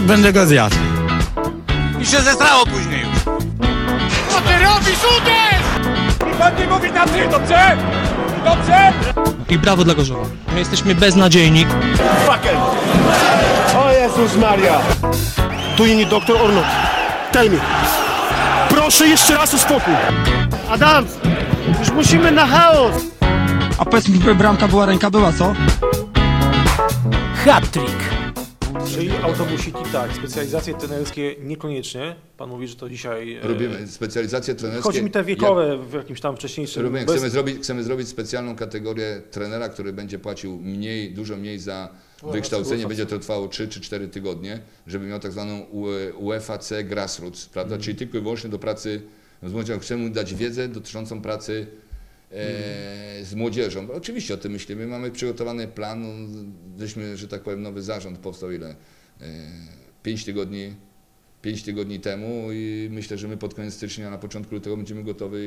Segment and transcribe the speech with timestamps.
[0.00, 0.76] Będę go zjadł.
[2.00, 3.18] I się zestrało później już.
[4.28, 5.92] Co ty robisz, uderz!
[6.32, 7.76] I pan nie mówi na ty, dobrze?
[8.44, 8.92] Dobrze?
[9.48, 10.26] I brawo dla Gorzowa.
[10.52, 11.66] My jesteśmy beznadziejni.
[13.76, 14.80] O Jezus Maria!
[15.78, 16.64] Do you need doctor or not?
[17.32, 17.58] Tell me.
[18.68, 19.94] Proszę jeszcze raz o spokój.
[20.70, 21.06] Adam,
[21.82, 23.02] już musimy na chaos.
[23.78, 25.54] A powiedz mi, bramka była, ręka była, co?
[27.44, 28.12] Hat-trick.
[28.94, 32.16] Czyli autobusiki tak, specjalizacje trenerskie niekoniecznie.
[32.36, 33.34] Pan mówi, że to dzisiaj.
[33.36, 34.82] e, Robimy specjalizacje trenerskie.
[34.82, 36.82] Chodzi mi te wiekowe w jakimś tam wcześniejszym.
[36.82, 41.58] Robimy, bez- chcemy, zrobić, chcemy zrobić specjalną kategorię trenera, który będzie płacił mniej, dużo mniej
[41.58, 41.88] za
[42.32, 46.84] wykształcenie, będzie to trwało 3 czy 4 tygodnie, żeby miał tak zwaną UE- UEFA C
[46.84, 47.78] Grassroots, prawda?
[47.78, 49.02] Czyli tylko i wyłącznie do pracy
[49.42, 49.80] młodzieżą.
[49.80, 51.66] Chcemy dać wiedzę dotyczącą pracy
[52.30, 52.34] e,
[53.24, 53.90] z młodzieżą.
[53.90, 56.28] Oczywiście o tym myślimy, mamy przygotowany plan, no,
[56.78, 58.76] żeśmy, że tak powiem, nowy zarząd powstał ile?
[59.20, 59.24] E,
[60.02, 60.74] 5 tygodni
[61.42, 65.38] 5 tygodni temu i myślę, że my pod koniec stycznia, na początku lutego będziemy gotowi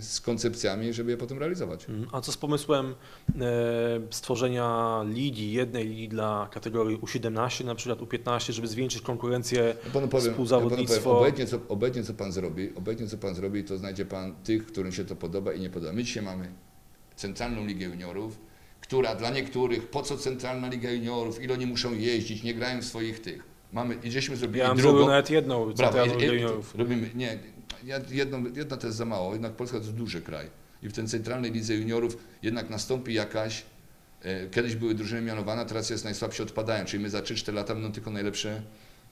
[0.00, 1.88] z koncepcjami, żeby je potem realizować.
[1.88, 2.94] Mm, A co z pomysłem
[3.40, 9.74] e, stworzenia ligi, jednej ligi dla kategorii U17, na przykład U15, żeby zwiększyć konkurencję, Ja
[9.74, 11.00] panu powiem, ja panu współzawodnictwo?
[11.00, 14.66] powiem obojętnie, co, obojętnie co pan zrobi, obojętnie co pan zrobi, to znajdzie pan tych,
[14.66, 15.92] którym się to podoba i nie podoba.
[15.92, 16.48] My dzisiaj mamy
[17.16, 18.38] Centralną Ligę Juniorów,
[18.80, 22.84] która dla niektórych, po co Centralna Liga Juniorów, ile oni muszą jeździć, nie grają w
[22.84, 23.49] swoich tych.
[23.72, 25.06] Mamy, żeśmy zrobili Ja drugą.
[25.08, 26.74] nawet jedną Brawo, i- juniorów.
[26.74, 27.38] Robimy, nie,
[28.10, 30.46] jedno, jedna to jest za mało, jednak Polska to jest duży kraj.
[30.82, 33.62] I w tej centralnej lidze juniorów jednak nastąpi jakaś,
[34.22, 37.92] e, kiedyś były drużyny mianowane, teraz jest najsłabsi odpadają, czyli my za 3-4 lata będą
[37.92, 38.62] tylko najlepsze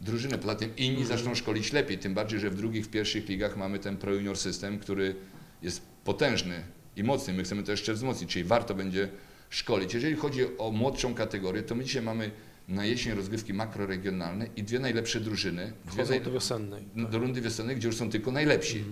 [0.00, 0.39] drużyny.
[0.39, 3.78] Poza tym inni zaczną szkolić lepiej, tym bardziej, że w drugich, w pierwszych ligach mamy
[3.78, 5.15] ten pro junior system, który
[5.62, 6.55] jest potężny
[6.97, 7.33] i mocny.
[7.34, 9.09] My chcemy to jeszcze wzmocnić, czyli warto będzie
[9.50, 9.95] szkolić.
[9.95, 12.31] Jeżeli chodzi o młodszą kategorię, to my dzisiaj mamy
[12.69, 15.73] na jesień rozgrywki makroregionalne i dwie najlepsze drużyny.
[15.93, 16.21] Dwie naj...
[16.21, 16.84] do wiosennej.
[16.95, 18.84] No, do rundy wiosennej, gdzie już są tylko najlepsi.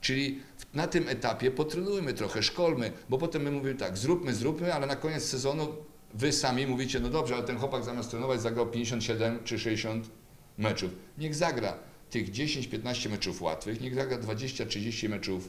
[0.00, 4.74] Czyli w- na tym etapie potrenujmy trochę, szkolmy, bo potem my mówimy tak, zróbmy, zróbmy,
[4.74, 5.68] ale na koniec sezonu
[6.14, 10.10] wy sami mówicie, no dobrze, ale ten chłopak zamiast trenować zagrał 57 czy 60
[10.58, 10.90] meczów.
[11.18, 11.74] Niech zagra
[12.10, 15.48] tych 10-15 meczów łatwych, niech zagra 20-30 meczów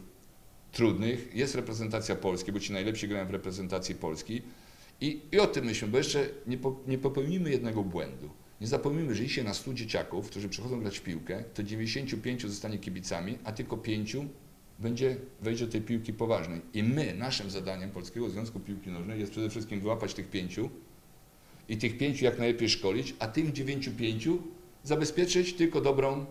[0.71, 1.35] trudnych.
[1.35, 4.41] Jest reprezentacja Polski, bo ci najlepsi grają w reprezentacji Polski.
[5.03, 8.29] I, i o tym myślmy, bo jeszcze nie, po, nie popełnimy jednego błędu.
[8.61, 12.77] Nie zapomnijmy, że jeśli na 100 dzieciaków, którzy przychodzą grać w piłkę, to 95 zostanie
[12.77, 14.17] kibicami, a tylko 5
[14.79, 16.61] będzie wejdzie do tej piłki poważnej.
[16.73, 20.69] I my, naszym zadaniem Polskiego Związku Piłki Nożnej jest przede wszystkim wyłapać tych pięciu
[21.69, 24.43] i tych pięciu jak najlepiej szkolić, a tym dziewięciu pięciu
[24.83, 26.25] zabezpieczyć tylko dobrą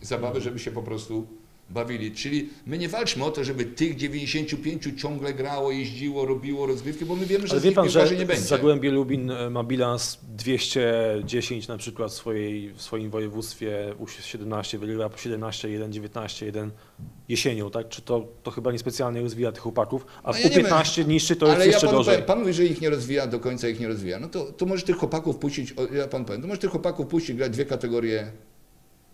[0.00, 1.26] zabawę, żeby się po prostu
[1.70, 2.12] bawili.
[2.12, 7.16] Czyli my nie walczmy o to, żeby tych 95 ciągle grało, jeździło, robiło rozgrywki, bo
[7.16, 8.42] my wiemy, że Ale z wie pan, że nie będzie.
[8.42, 15.08] Zagłębie Lubin e, ma bilans 210 na przykład w, swojej, w swoim województwie U17, wygrywa
[15.08, 16.70] po 17-1, 19-1
[17.28, 17.88] jesienią, tak?
[17.88, 21.36] Czy to, to chyba niespecjalnie rozwija tych chłopaków, a w No ja nie U15 niższy
[21.36, 22.14] to jest ja jeszcze panu gorzej.
[22.14, 24.18] powiem, pan mówi, że ich nie rozwija, do końca ich nie rozwija.
[24.18, 27.36] No to, to może tych chłopaków puścić, ja pan powiem, to może tych chłopaków puścić
[27.36, 28.32] grać dwie kategorie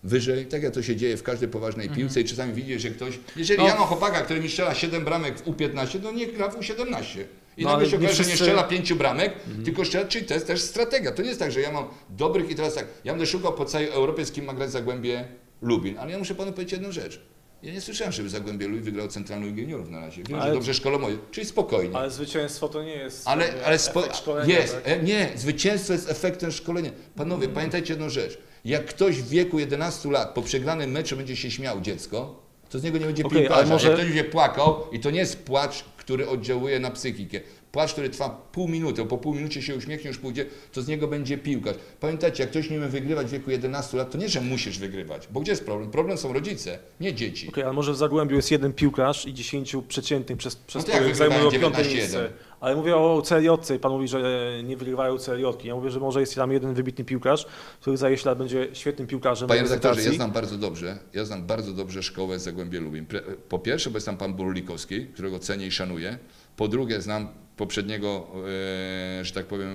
[0.05, 2.01] wyżej, tak jak to się dzieje w każdej poważnej Mhm.
[2.01, 3.69] piłce i czasami widzisz, że ktoś, jeżeli No.
[3.69, 7.25] ja mam chłopaka, który mi strzela 7 bramek w U15, to niech gra w U17.
[7.57, 8.39] I No, nagle się nie okaże, że nie Mhm.
[8.39, 9.33] strzela pięciu bramek,
[9.65, 11.13] tylko strzela, czyli to jest też strategia.
[11.13, 13.65] To nie jest tak, że ja mam dobrych i teraz tak, ja będę szukał po
[13.65, 15.25] całej Europie, z kim ma grać Zagłębie
[15.63, 17.21] Lubin, ale ja muszę panu powiedzieć jedną rzecz.
[17.63, 20.23] Ja nie słyszałem, żeby Zagłębie Lubin wygrał Centralną Ligę Juniorów na razie.
[20.23, 21.97] Wiem, Ale- że dobrze szkolą moje, czyli spokojnie.
[21.97, 24.83] Ale zwycięstwo to nie jest Ale, ale spo, efekt szkolenia, jest, tak?
[24.89, 26.91] e, nie, zwycięstwo jest efektem szkolenia.
[27.17, 28.39] Panowie, pamiętajcie jedną rzecz.
[28.65, 32.83] Jak ktoś w wieku 11 lat po przegranym meczu będzie się śmiał dziecko, to z
[32.83, 33.73] niego nie będzie Okej, piłkarza.
[33.73, 37.41] może- Jak ktoś będzie płakał i to nie jest płacz, który oddziałuje na psychikę.
[37.75, 41.09] Płacz, który trwa pół minuty, po pół minucie się uśmiechnie, już pójdzie, to z niego
[41.09, 41.77] będzie piłkarz.
[42.01, 45.29] Pamiętajcie, jak ktoś nie umie wygrywać w wieku 11 lat, to nie, że musisz wygrywać.
[45.31, 45.91] Bo gdzie jest problem?
[45.91, 47.49] Problem są rodzice, nie dzieci.
[47.49, 51.17] Okej, ale może w Zagłębiu jest jeden piłkarz i 10 przeciętnych, przez, przez No których
[51.17, 51.95] zajmują piąte 19-1?
[51.95, 52.31] miejsce.
[52.61, 55.45] Ale mówię o CLJ i pan mówi, że nie wygrywają CLJ.
[55.65, 57.47] Ja mówię, że może jest tam jeden wybitny piłkarz,
[57.81, 61.47] który za 10 lat będzie świetnym piłkarzem Panie redaktorze, ja znam bardzo dobrze, ja znam
[61.47, 63.07] bardzo dobrze szkołę Zagłębie Lubin.
[63.49, 66.19] Po pierwsze, bo jest tam pan Burlikowski, którego cenię i szanuję.
[66.57, 68.27] Po drugie, znam poprzedniego,
[69.21, 69.73] e, że tak powiem,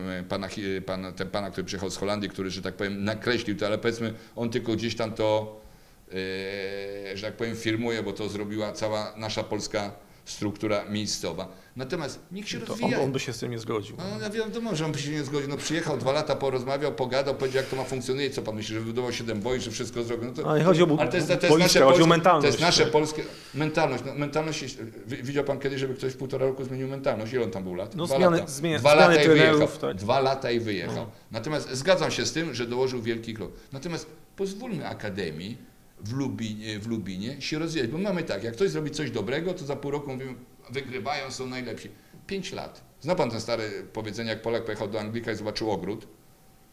[0.85, 4.13] pana, ten pana, który przyjechał z Holandii, który, że tak powiem, nakreślił to, ale powiedzmy,
[4.35, 5.61] on tylko gdzieś tam to,
[6.07, 9.91] e, że tak powiem, firmuje, bo to zrobiła cała nasza polska
[10.31, 11.47] struktura miejscowa.
[11.75, 12.97] Natomiast niech się To rozwija.
[12.97, 13.95] on, on by się z tym nie zgodził.
[13.97, 15.49] No, ja wiadomo, że on by się nie zgodził.
[15.49, 18.29] No, przyjechał dwa lata, porozmawiał, pogadał, powiedział, jak to ma funkcjonuje.
[18.29, 20.27] Co pan myśli, że wybudował 7 boisk, że wszystko zrobił?
[20.27, 22.07] No to, Ale chodzi o ale to jest, to jest boiska, nasze chodzi o polskie,
[22.09, 22.91] mentalność, To jest nasze tak.
[22.91, 23.23] polskie...
[23.53, 24.03] Mentalność.
[24.05, 24.77] No, mentalność jest,
[25.07, 27.33] wi- widział pan kiedyś, żeby ktoś w półtora roku zmienił mentalność?
[27.33, 27.95] Ile on tam był lat?
[27.95, 28.51] No, Dwa zmiany- lata.
[28.51, 29.67] zmienia- Dwa lata i wyjechał.
[29.81, 29.95] tak.
[29.97, 31.05] Dwa lata i wyjechał.
[31.31, 33.51] Natomiast zgadzam się z tym, że dołożył wielki krok.
[33.71, 35.57] Natomiast pozwólmy Akademii
[36.01, 39.65] w Lubinie, w Lubinie się rozwijać, bo mamy tak, jak ktoś zrobi coś dobrego, to
[39.65, 40.35] za pół roku mówimy,
[40.69, 41.89] wygrywają, są najlepsi.
[42.27, 42.83] Pięć lat.
[43.01, 46.07] Zna pan ten stare powiedzenie, jak Polak pojechał do Anglika i zobaczył ogród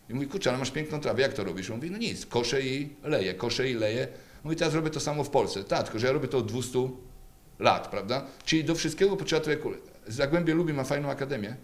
[0.08, 1.70] i mówi, kurczę, ale masz piękną trawę, jak to robisz?
[1.70, 4.08] On mówi, no nic, koszę i leję, koszę i leję.
[4.44, 5.64] Mówi, teraz robię to samo w Polsce.
[5.64, 6.90] Tak, tylko że ja robię to od 200
[7.58, 8.26] lat, prawda?
[8.44, 9.76] Czyli do wszystkiego potrzeba trochę kule.
[10.06, 11.56] Zagłębie Lubi ma fajną akademię.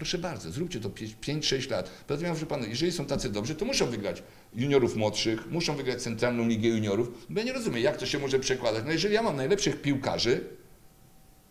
[0.00, 1.90] Proszę bardzo, zróbcie to 5-6 lat.
[2.06, 4.22] Poza tym, muszę panu, jeżeli są tacy dobrzy, to muszą wygrać
[4.54, 8.38] juniorów młodszych, muszą wygrać centralną ligę juniorów, bo ja nie rozumiem, jak to się może
[8.38, 8.84] przekładać.
[8.86, 10.40] No jeżeli ja mam najlepszych piłkarzy,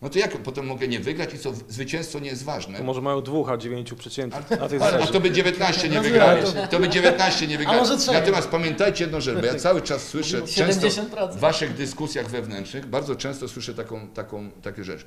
[0.02, 2.78] no to jak potem mogę nie wygrać i co, zwycięstwo nie jest ważne.
[2.78, 4.46] To może mają dwóch, a dziewięciu przeciętnych.
[4.52, 4.66] A
[5.04, 6.42] A, to by 19 nie No wygrali.
[6.56, 7.90] nie, To by 19 nie wygrali.
[8.14, 11.32] Natomiast pamiętajcie jedną rzecz, bo ja cały czas słyszę, często 70%.
[11.34, 15.06] w waszych dyskusjach wewnętrznych, bardzo często słyszę taką, taką, takie rzecz.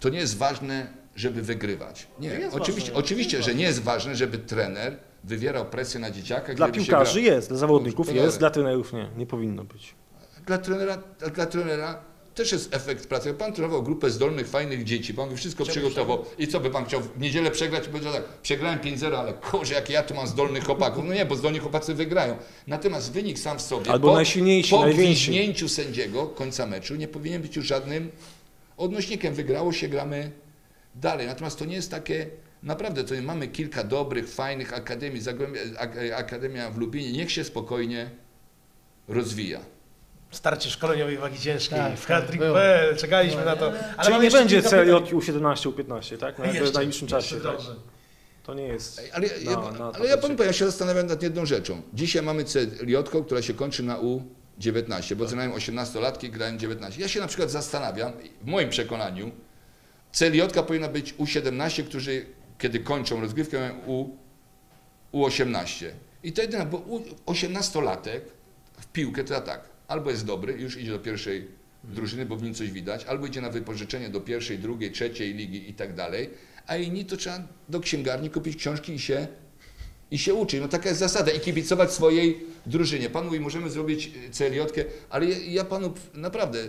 [0.00, 2.06] To nie jest ważne, żeby wygrywać.
[2.20, 3.04] Nie, oczywiście, ważne.
[3.04, 6.56] oczywiście że nie jest ważne, żeby trener wywierał presję na dzieciakach.
[6.56, 8.26] Dla piłkarzy jest, dla zawodników Doskonale.
[8.26, 9.08] jest, dla trenerów nie.
[9.16, 9.94] Nie powinno być.
[10.46, 10.98] Dla trenera,
[11.34, 11.98] dla trenera
[12.34, 13.34] też jest efekt pracy.
[13.34, 16.24] Pan trenował grupę zdolnych, fajnych dzieci, pan by wszystko przygotował.
[16.38, 19.74] I co by pan chciał w niedzielę przegrać i powiedział tak, przegrałem 5-0, ale kurze,
[19.74, 21.04] jak ja tu mam zdolnych chłopaków.
[21.04, 22.36] No nie, bo zdolni chłopacy wygrają.
[22.66, 25.04] Natomiast wynik sam w sobie, Albo najsilniejsi, po najwięksi.
[25.30, 28.10] gwizdnięciu sędziego końca meczu nie powinien być już żadnym
[28.76, 29.34] odnośnikiem.
[29.34, 30.30] Wygrało się, gramy
[30.94, 31.26] dalej.
[31.26, 32.26] Natomiast to nie jest takie,
[32.62, 37.44] naprawdę, to nie mamy kilka dobrych, fajnych akademii, Zagłębia, ak- Akademia w Lubinie, niech się
[37.44, 38.10] spokojnie
[39.08, 39.60] rozwija.
[40.30, 43.72] Starcie szkoleniowej wagi ciężkiej Tak, w tak, Hattrick.pl, czekaliśmy na to.
[43.96, 44.58] Ale Czyli nie będzie
[44.96, 46.38] od U17, U15, tak?
[46.38, 47.34] Na, Jeszcze, w najbliższym czasie.
[47.36, 47.42] Tak?
[47.44, 47.74] dobrze.
[48.42, 49.10] To nie jest.
[49.12, 51.82] Ale, na- ja, na ale ja powiem, ja się zastanawiam nad jedną rzeczą.
[51.94, 52.96] Dzisiaj mamy CJ,
[53.26, 53.98] która się kończy na
[54.60, 57.02] U19, bo zaczynają 18-latki, grają 19.
[57.02, 58.12] Ja się na przykład zastanawiam,
[58.42, 59.30] w moim przekonaniu,
[60.12, 62.26] CJ powinna być U17, którzy
[62.58, 64.16] kiedy kończą rozgrywkę mają U,
[65.12, 65.86] U18.
[66.22, 68.20] I to jedyne, bo U- 18-latek
[68.80, 71.48] w piłkę to ja tak, albo jest dobry, już idzie do pierwszej
[71.84, 75.70] drużyny, bo w nim coś widać, albo idzie na wypożyczenie do pierwszej, drugiej, trzeciej ligi
[75.70, 76.30] i tak dalej,
[76.66, 77.38] a inni to trzeba
[77.68, 79.28] do księgarni kupić książki i się,
[80.10, 80.60] i się uczyć.
[80.60, 83.10] No taka jest zasada i kibicować swojej drużynie.
[83.10, 84.60] Pan mówi, możemy zrobić CLJ,
[85.10, 86.68] ale ja, panu naprawdę,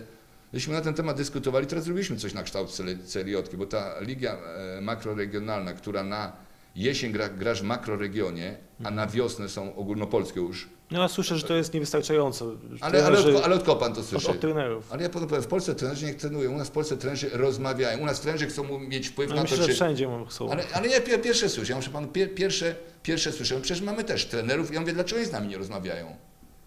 [0.52, 4.80] żeśmy na ten temat dyskutowali, teraz zrobiliśmy coś na kształt CLJ, bo ta liga e,
[4.80, 6.32] makroregionalna, która na
[6.76, 10.68] jesień gra, w makroregionie, a na wiosnę są ogólnopolskie już.
[10.90, 12.50] No ja słyszę, że to jest niewystarczająco.
[12.72, 14.28] że Ale, ale, od, ale od kogo pan to słyszy?
[14.30, 14.92] od trenerów.
[14.92, 17.98] Ale ja panu powiem, w Polsce trenerzy niech trenują, u nas w Polsce trenerzy rozmawiają,
[17.98, 19.74] u nas trenerzy chcą mieć wpływ No, na myślę, to, że czy...
[19.74, 20.50] wszędzie są.
[20.50, 24.04] Ale, ale ja pier- pierwsze słyszę, ja muszę panu pier, pierwsze, pierwsze słyszę, przecież mamy
[24.04, 26.16] też trenerów, ja mówię, dlaczego oni z nami nie rozmawiają?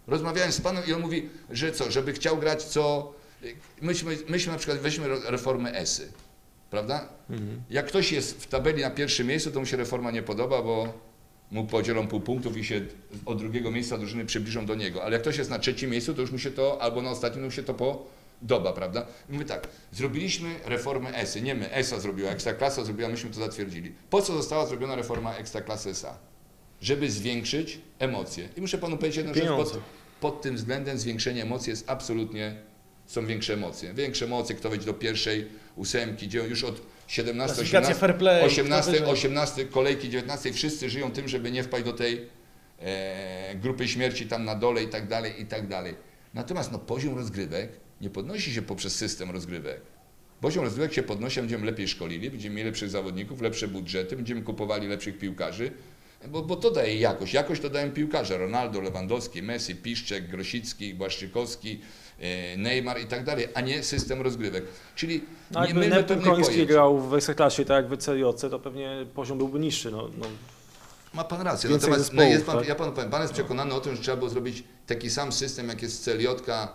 [0.07, 3.13] Rozmawiałem z panem i on mówi, że co, żeby chciał grać co...
[3.81, 6.11] Myśmy, myśmy na przykład, weźmy reformę ESY,
[6.69, 7.07] prawda?
[7.69, 10.93] Jak ktoś jest w tabeli na pierwszym miejscu, to mu się reforma nie podoba, bo
[11.51, 12.81] mu podzielą pół punktów i się
[13.25, 15.03] od drugiego miejsca drużyny przybliżą do niego.
[15.03, 17.45] Ale jak ktoś jest na trzecim miejscu, to już mu się to, albo na ostatnim,
[17.45, 19.07] mu się to podoba, prawda?
[19.29, 23.91] I mówię tak, zrobiliśmy reformę ESY, nie my, ESA zrobiła, Ekstraklasa zrobiła, myśmy to zatwierdzili.
[24.09, 26.17] Po co została zrobiona reforma Ekstraklasy SA?
[26.81, 28.49] Żeby zwiększyć emocje.
[28.57, 29.79] I muszę panu powiedzieć jedną rzecz, pod,
[30.19, 32.55] pod tym względem zwiększenie emocji jest absolutnie,
[33.05, 33.93] są większe emocje.
[33.93, 36.81] Większe emocje, kto wejdzie do pierwszej ósemki, gdzie już od
[37.11, 39.07] 17, Klasyfikacja 18, fair play, kto 18, wyżej.
[39.07, 42.27] 18 kolejki 19 wszyscy żyją tym, żeby nie wpaść do tej
[42.79, 45.95] e, grupy śmierci tam na dole i tak dalej, i tak dalej.
[46.33, 47.69] Natomiast no, poziom rozgrywek
[48.01, 49.81] nie podnosi się poprzez system rozgrywek.
[50.41, 54.87] Poziom rozgrywek się podnosi, będziemy lepiej szkolili, będziemy mieli lepszych zawodników, lepsze budżety, będziemy kupowali
[54.87, 55.71] lepszych piłkarzy,
[56.27, 57.33] bo, bo to daje jakość.
[57.33, 58.37] Jakość to dają piłkarze.
[58.37, 61.81] Ronaldo, Lewandowski, Messi, Piszczek, Grosicki, Błaszczykowski,
[62.19, 64.63] e, Neymar i tak dalej, a nie system rozgrywek.
[64.95, 66.69] Czyli No, nie mylmy pewnych Koński pojęć.
[66.69, 69.91] grał w Ekstraklasie, tak jak w CJC, to pewnie poziom byłby niższy.
[69.91, 70.25] No, no.
[71.13, 71.69] Ma pan rację.
[71.69, 72.67] Więcej Natomiast zespołów, no jest pan, tak?
[72.67, 75.67] ja panu powiem, pan jest przekonany o tym, że trzeba było zrobić taki sam system,
[75.67, 76.67] jak jest CLJ, e,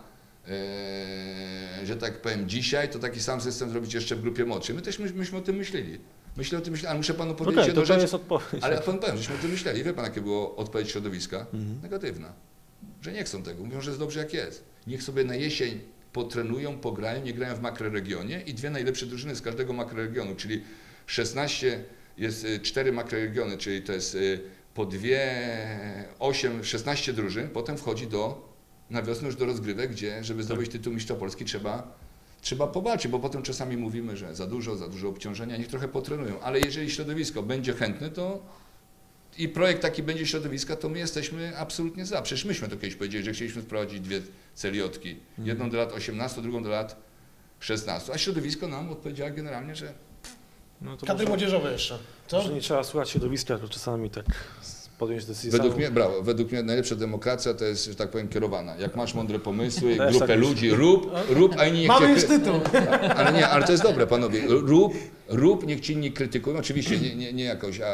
[1.87, 4.77] że tak powiem dzisiaj, to taki sam system zrobić jeszcze w grupie młodszej.
[4.77, 5.99] My też my, myśmy o tym myśleli.
[6.37, 8.03] Myślę o tym myśleli, ale muszę panu powiedzieć jedną to, to rzecz.
[8.03, 8.65] jest odpowiedź.
[8.65, 9.85] Ale ja panu powiem, żeśmy o tym myśleli.
[9.85, 11.47] Wie pan, jakie było odpowiedź środowiska?
[11.55, 11.83] Mhm.
[11.83, 12.33] Negatywna.
[13.03, 13.65] Że nie chcą tego.
[13.65, 14.65] Mówią, że jest dobrze jak jest.
[14.87, 15.81] Niech sobie na jesień
[16.13, 20.65] potrenują, pograją, nie grają w makroregionie i dwie najlepsze drużyny z każdego makroregionu, czyli
[21.07, 21.85] 16,
[22.19, 24.41] jest y, cztery makroregiony, czyli to jest y,
[24.75, 25.21] po dwie,
[26.19, 28.53] 8, 16 drużyn, potem wchodzi do,
[28.91, 31.97] na wiosnę już do rozgrywek, gdzie, żeby zdobyć tytuł mistrza Polski trzeba
[32.41, 36.41] trzeba pobaczyć, bo potem czasami mówimy, że za dużo, za dużo obciążenia, niech trochę potrenują,
[36.41, 38.43] ale jeżeli środowisko będzie chętne, to
[39.39, 42.23] i projekt taki będzie środowiska, to my jesteśmy absolutnie za.
[42.23, 44.21] Przecież myśmy to kiedyś powiedzieli, że chcieliśmy wprowadzić dwie
[44.55, 45.17] celiotki.
[45.39, 46.97] Jedną do lat 18, drugą do lat
[47.61, 48.13] 16.
[48.13, 49.93] A środowisko nam odpowiedziało generalnie, że
[50.81, 51.99] No to Kadry może, młodzieżowe jeszcze.
[52.29, 52.37] Co?
[52.37, 54.25] może nie trzeba słuchać środowiska, tylko czasami tak
[54.99, 55.85] podjąć decyzję według samą.
[55.85, 58.77] mnie, brawo, według mnie najlepsza demokracja to jest, że tak powiem, kierowana.
[58.77, 62.13] Jak masz mądre pomysły, Też grupę tak ludzi, rób, rób, a inni niech Mamy cię
[62.13, 62.55] już tytuł.
[63.17, 64.43] Ale nie, ale to jest dobre, panowie.
[64.49, 64.95] Rób,
[65.29, 66.59] rób, niech ci inni krytykują.
[66.59, 67.93] Oczywiście nie, nie, nie jakoś, a,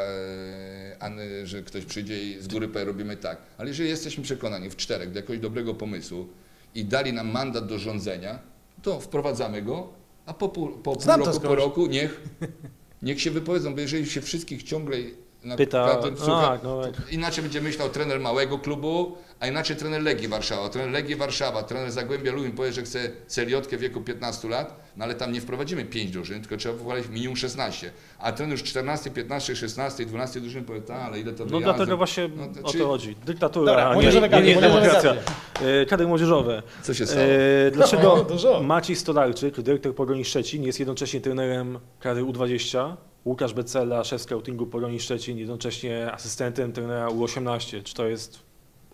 [1.00, 1.11] a,
[1.44, 3.38] że ktoś przyjdzie i z góry powie, robimy tak.
[3.59, 6.26] Ale jeżeli jesteśmy przekonani w czterech do jakiegoś dobrego pomysłu
[6.75, 8.38] i dali nam mandat do rządzenia,
[8.82, 9.88] to wprowadzamy go,
[10.26, 12.21] a po pół, po pół roku, po roku niech,
[13.02, 14.97] niech się wypowiedzą, bo jeżeli się wszystkich ciągle
[15.44, 19.76] na Pyta, każdym- słucha, tak, no jak- Inaczej będzie myślał trener małego klubu, a inaczej
[19.76, 20.68] trener Legii Warszawa.
[20.68, 25.04] Trener Legii Warszawa, trener Zagłębia Lubin powie, że chce celiotkę w wieku 15 lat, no
[25.04, 27.90] ale tam nie wprowadzimy 5 drużyn, tylko trzeba wprowadzić minimum 16.
[28.18, 31.96] A trener już 14, 15, 16, 12 drużyn powie, tak, ale ile to No dlatego
[31.96, 33.16] właśnie No to o to chodzi.
[33.26, 35.14] Dyktatura, Dobra, a nie, młodzieżowe nie, nie młodzieżowe demokracja.
[35.54, 35.70] kadry.
[35.82, 36.62] E, Kadry młodzieżowe.
[36.82, 37.22] Co się stało?
[37.66, 38.62] E, Dlaczego No.
[38.62, 45.00] Maciej Stolarczyk, dyrektor Pogoni Szczecin, jest jednocześnie trenerem kadry U20, Łukasz Becela, szef scoutingu Pogoni
[45.00, 47.82] Szczecin, jednocześnie asystentem trenera U18.
[47.82, 48.38] Czy to jest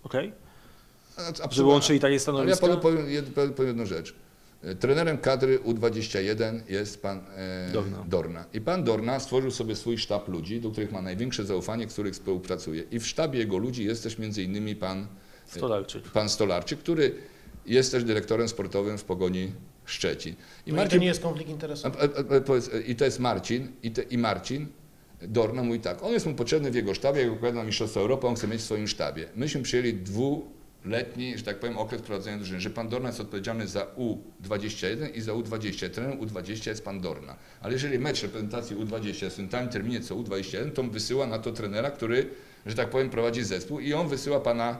[0.03, 0.15] ok?
[0.15, 1.65] A- Że absolutnie.
[1.65, 3.07] łączyli takie Ale ja panu powiem,
[3.57, 4.15] powiem jedną rzecz.
[4.63, 8.05] E, Trenerem kadry U21 jest pan e, Dorna.
[8.09, 8.45] Dorna.
[8.55, 12.15] I pan Dorna stworzył sobie swój sztab ludzi, do których ma największe zaufanie, z których
[12.15, 12.83] współpracuje.
[12.91, 15.07] I w sztabie jego ludzi jest też między innymi pan,
[15.47, 16.09] Stolarczyk.
[16.09, 17.15] pan Stolarczyk, który
[17.67, 19.53] jest też dyrektorem sportowym w Pogoni
[19.91, 20.35] Szczecin.
[20.67, 21.93] I No i to nie jest konflikt interesów.
[22.87, 24.67] I to jest Marcin, i, te, i Marcin
[25.23, 28.27] Dorna mówi tak, on jest mu potrzebny w jego sztabie, jak opowiada na Mistrzostwa Europy,
[28.27, 29.29] on chce mieć w swoim sztabie.
[29.37, 33.87] Myśmy przyjęli dwuletni, że tak powiem, okres prowadzenia drużyny, że pan Dorna jest odpowiedzialny za
[33.97, 35.91] U21 i za U20.
[35.91, 37.37] Trenerem U20 jest pan Dorna.
[37.61, 41.27] Ale jeżeli mecz reprezentacji U20 jest w tym samym terminie co U21, to on wysyła
[41.27, 42.31] na to trenera, który,
[42.67, 44.79] że tak powiem, prowadzi zespół i on wysyła pana,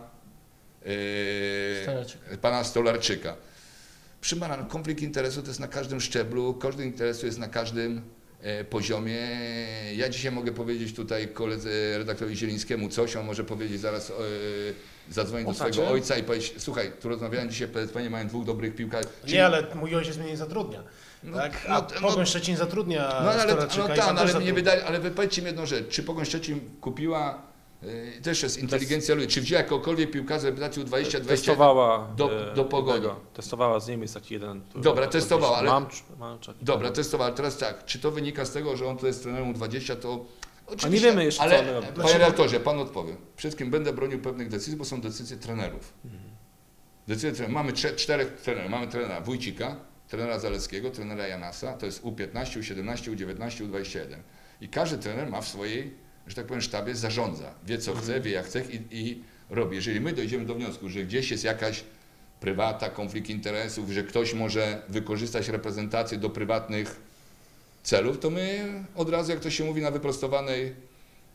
[1.83, 2.37] Stolarczyka.
[2.41, 3.37] pana Stolarczyka.
[4.49, 8.03] No, konflikt interesu to jest na każdym szczeblu, konflikt interesu jest na każdym
[8.41, 9.19] e, poziomie.
[9.97, 14.15] Ja dzisiaj mogę powiedzieć tutaj koledze redaktorowi Zielińskiemu coś, on może powiedzieć zaraz, e,
[15.11, 19.09] zadzwonić do swojego ojca i powiedzieć, słuchaj, tu rozmawiałem dzisiaj, PSP mają dwóch dobrych piłkarzy.
[19.29, 20.83] Nie, ale mój ojciec mnie nie zatrudnia.
[21.23, 21.67] No, tak?
[21.69, 24.55] no, A no- Pogoń Szczecin zatrudnia No ale, no, pan no, ale zatrudnia.
[24.55, 27.48] wydaje, ale powiedzcie mi jedną rzecz, czy Pogoń Szczecin kupiła,
[28.23, 30.87] też jest inteligencja ludzi, czy wzięła jakiegokolwiek piłkarza z reprezentacji U20,
[31.21, 33.01] 20, Testowała do- e, do Pogoni.
[33.01, 33.21] tego.
[33.35, 34.61] Testowała z Niemiec taki jeden.
[34.75, 35.87] Dobra, testowała, ale- Mam,
[36.19, 36.39] mam.
[36.63, 37.33] Dobra, testowała.
[37.33, 40.25] Teraz tak, czy to wynika z tego, że on to jest trenerem U20, to
[40.67, 40.91] oczywiście...
[40.91, 42.01] nie wiemy jeszcze, co ale, on robi.
[42.03, 43.17] Panie redaktorze, pan odpowie.
[43.37, 45.93] Wszystkim będę bronił pewnych decyzji, bo są decyzje trenerów.
[47.09, 47.55] Decyzje trenerów.
[47.55, 48.71] Mamy trze- czterech trenerów.
[48.71, 49.77] Mamy trenera Wójcika,
[50.09, 54.17] trenera Zaleskiego, trenera Janasa, to jest U15, U17, U19, U21.
[54.61, 55.95] I każdy trener ma w swojej,
[56.29, 57.55] że tak powiem, sztabie zarządza.
[57.67, 59.77] Wie co chce, wie jak chce i, i robi.
[59.77, 61.85] Jeżeli my dojdziemy do wniosku, że gdzieś jest jakaś
[62.41, 67.01] prywata, konflikt interesów, że ktoś może wykorzystać reprezentację do prywatnych
[67.83, 68.65] celów, to my
[68.97, 70.75] od razu, jak to się mówi, na wyprostowanej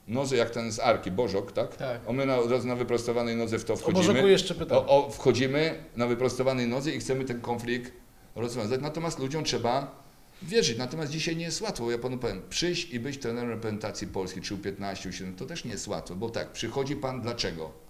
[0.07, 1.75] nodze, jak ten z Arki, Bożok, tak?
[1.75, 2.01] Tak.
[2.09, 4.07] O, my na, od razu na wyprostowanej nodze w to O wchodzimy.
[4.07, 4.77] Bożeku jeszcze pytam.
[4.77, 7.91] O, o, wchodzimy na wyprostowanej nodze i chcemy ten konflikt
[8.35, 8.81] rozwiązać.
[8.81, 10.02] Natomiast ludziom trzeba
[10.41, 10.77] wierzyć.
[10.77, 11.91] Natomiast dzisiaj nie jest łatwo.
[11.91, 15.71] Ja panu powiem, przyjść i być trenerem reprezentacji Polski, czy U15, U7, to też nie
[15.71, 16.15] jest łatwo.
[16.15, 17.83] Bo tak, przychodzi pan dlaczego?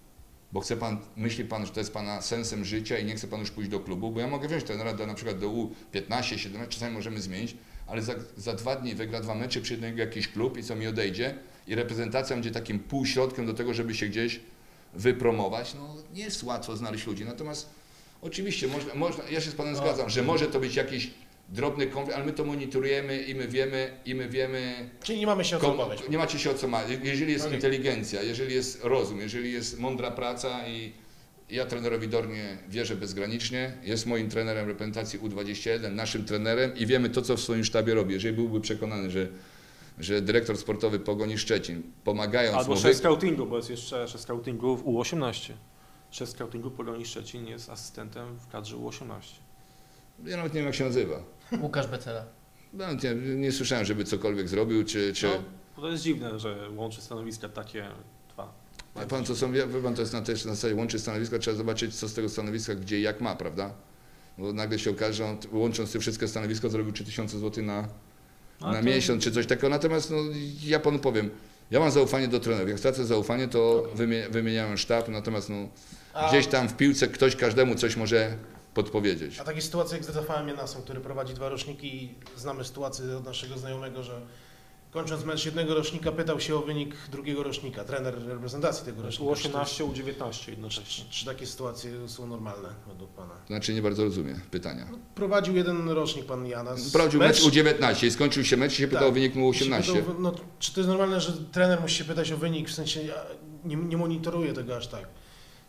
[0.52, 3.40] Bo chce pan, myśli pan, że to jest pana sensem życia i nie chce pan
[3.40, 6.74] już pójść do klubu, bo ja mogę wziąć trenera do, na przykład do U15, 17,
[6.74, 7.58] czasami możemy zmienić,
[7.88, 10.88] ale za, za dwa dni wygra dwa mecze, przyjdzie do jakiś klub i co mi
[10.88, 11.36] odejdzie
[11.68, 14.40] i reprezentacja będzie takim półśrodkiem do tego, żeby się gdzieś
[14.94, 15.74] wypromować.
[15.74, 17.70] No nie jest łatwo znaleźć ludzi, natomiast
[18.22, 21.12] oczywiście można, można ja się z panem zgadzam, że może to być jakiś
[21.50, 25.46] drobny konflikt, ale my to monitorujemy i my wiemy, i my wiemy, Czyli nie mamy
[25.46, 26.10] się o co obawiać.
[26.10, 26.82] Nie macie się o co ma.
[27.04, 27.56] Jeżeli jest Okej.
[27.58, 30.94] inteligencja, jeżeli jest rozum, jeżeli jest mądra praca i
[31.50, 37.22] ja trenerowi Dornie wierzę bezgranicznie, jest moim trenerem reprezentacji U21, naszym trenerem i wiemy to,
[37.22, 38.14] co w swoim sztabie robi.
[38.14, 39.28] Jeżeli byłby przekonany, że,
[40.00, 42.76] że dyrektor sportowy Pogoni Szczecin, pomagając Albo mu...
[42.82, 45.54] szef wy- scoutingu, bo jest jeszcze szef scoutingu w U18.
[46.12, 49.10] Szef scoutingu Pogoni Szczecin jest asystentem w kadrze U18.
[50.26, 51.24] Ja nawet nie wiem, jak się nazywa.
[51.62, 52.26] Łukasz Becela.
[52.74, 55.14] Nawet nie, nie słyszałem, żeby cokolwiek zrobił, czy...
[55.14, 55.28] czy...
[55.78, 57.88] No, to jest dziwne, że łączy stanowiska takie
[58.34, 58.54] dwa.
[58.96, 61.58] Wie pan, co są, wie pan, to jest na, też na zasadzie łączy stanowiska, trzeba
[61.58, 63.74] zobaczyć, co z tego stanowiska, gdzie i jak ma, prawda?
[64.38, 67.88] Bo nagle się okaże, że on łącząc te wszystkie stanowiska zrobił 3000 zł na,
[68.62, 69.70] A na to- miesiąc, czy coś takiego.
[69.70, 70.18] Natomiast no,
[70.64, 71.30] ja panu powiem,
[71.72, 72.70] ja mam zaufanie do trenerów.
[72.70, 75.56] Jak stracę zaufanie, to wymie, wymieniałem sztab, natomiast no,
[76.14, 78.38] A- gdzieś tam w piłce ktoś każdemu coś może
[78.74, 79.40] podpowiedzieć.
[79.40, 83.26] A takie sytuacje jak z Rafałem Janasem, który prowadzi dwa roczniki i znamy sytuację od
[83.26, 84.22] naszego znajomego, że
[84.92, 89.32] kończąc mecz jednego rocznika pytał się o wynik drugiego rocznika, trener reprezentacji tego rocznika.
[89.32, 91.06] U18, U19 jednocześnie.
[91.06, 93.34] Czy, czy takie sytuacje są normalne według Pana?
[93.48, 94.88] Znaczy nie bardzo rozumiem pytania.
[95.16, 96.80] Prowadził jeden rocznik Pan Janas.
[96.80, 99.10] Sprawdził mecz U19 i skończył się mecz i się pytał Tak.
[99.10, 99.94] o wynik mu Się U18.
[99.96, 103.04] pytał, no, czy to jest normalne, że trener musi się pytać o wynik, w sensie
[103.04, 103.16] ja
[103.66, 105.08] nie, nie monitoruje tego aż tak.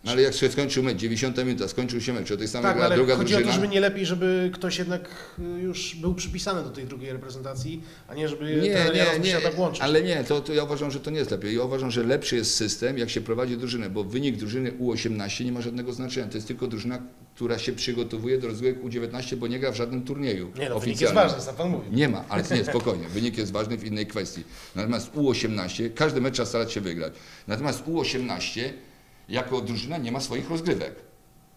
[0.04, 2.76] No ale jak się skończył mecz, 90 minuta, skończył się mecz, o tej samej Tak,
[2.76, 3.52] gra ale druga chodzi o drużyna.
[3.56, 5.08] to, żeby nie lepiej, żeby ktoś jednak
[5.38, 8.60] y, już był przypisany do tej drugiej reprezentacji, a nie żeby Nie,
[8.94, 9.82] nie, nie, tak łączyć.
[9.82, 11.56] ale nie, to, to ja uważam, że to nie jest lepiej.
[11.56, 15.52] Ja uważam, że lepszy jest system, jak się prowadzi drużynę, bo wynik drużyny U18 nie
[15.52, 16.26] ma żadnego znaczenia.
[16.26, 16.98] To jest tylko drużyna,
[17.34, 21.00] która się przygotowuje do rozgrywek U19, bo nie gra w żadnym turnieju Nie no, wynik
[21.00, 21.92] jest ważny, sam Pan mówił.
[21.92, 23.08] Nie ma, ale nie, spokojnie.
[23.08, 24.44] Wynik jest ważny w innej kwestii.
[24.74, 27.12] Natomiast U18, każdy mecz trzeba starać się wygrać.
[27.48, 28.60] Natomiast U18
[29.28, 30.94] jako drużyna nie ma swoich rozgrywek.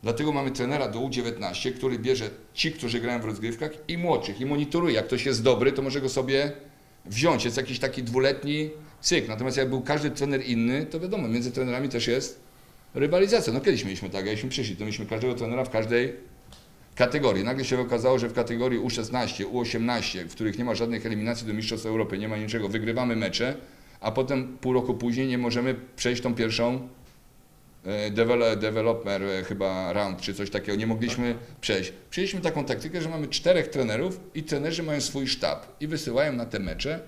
[0.03, 4.45] Dlatego mamy trenera do U19, który bierze ci, którzy grają w rozgrywkach i młodszych i
[4.45, 4.95] monitoruje.
[4.95, 6.51] Jak ktoś jest dobry, to może go sobie
[7.05, 7.45] wziąć.
[7.45, 8.69] Jest jakiś taki dwuletni
[9.01, 9.27] cykl.
[9.27, 12.39] Natomiast jak był każdy trener inny, to wiadomo, między trenerami też jest
[12.93, 13.53] rywalizacja.
[13.53, 16.13] No kiedyś mieliśmy tak, jakśmy przyszli, to mieliśmy każdego trenera w każdej
[16.95, 17.43] kategorii.
[17.43, 21.53] Nagle się okazało, że w kategorii U16, U18, w których nie ma żadnych eliminacji do
[21.53, 23.55] Mistrzostw Europy, nie ma niczego, wygrywamy mecze,
[23.99, 26.87] a potem pół roku później nie możemy przejść tą pierwszą
[28.57, 30.77] developer e, chyba round czy coś takiego.
[30.77, 31.93] Nie mogliśmy przejść.
[32.09, 36.45] Przyjęliśmy taką taktykę, że mamy czterech trenerów i trenerzy mają swój sztab i wysyłają na
[36.45, 36.99] te mecze.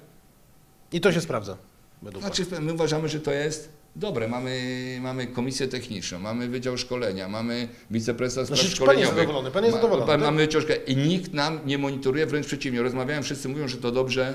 [0.92, 1.58] I to się sprawdza.
[2.02, 4.28] Według Znaczy my uważamy, że to jest dobre.
[4.28, 4.62] Mamy,
[5.02, 9.18] mamy komisję techniczną, mamy wydział szkolenia, mamy wiceprezesa spraw Znaczy, czy pan jest szkoleniowych.
[9.18, 9.52] zadowolony?
[9.52, 10.22] Pan jest zadowolony, Ma, tak?
[10.22, 12.82] mamy książkę i nikt nam nie monitoruje, wręcz przeciwnie.
[12.82, 14.34] Rozmawiają, wszyscy mówią, że to dobrze,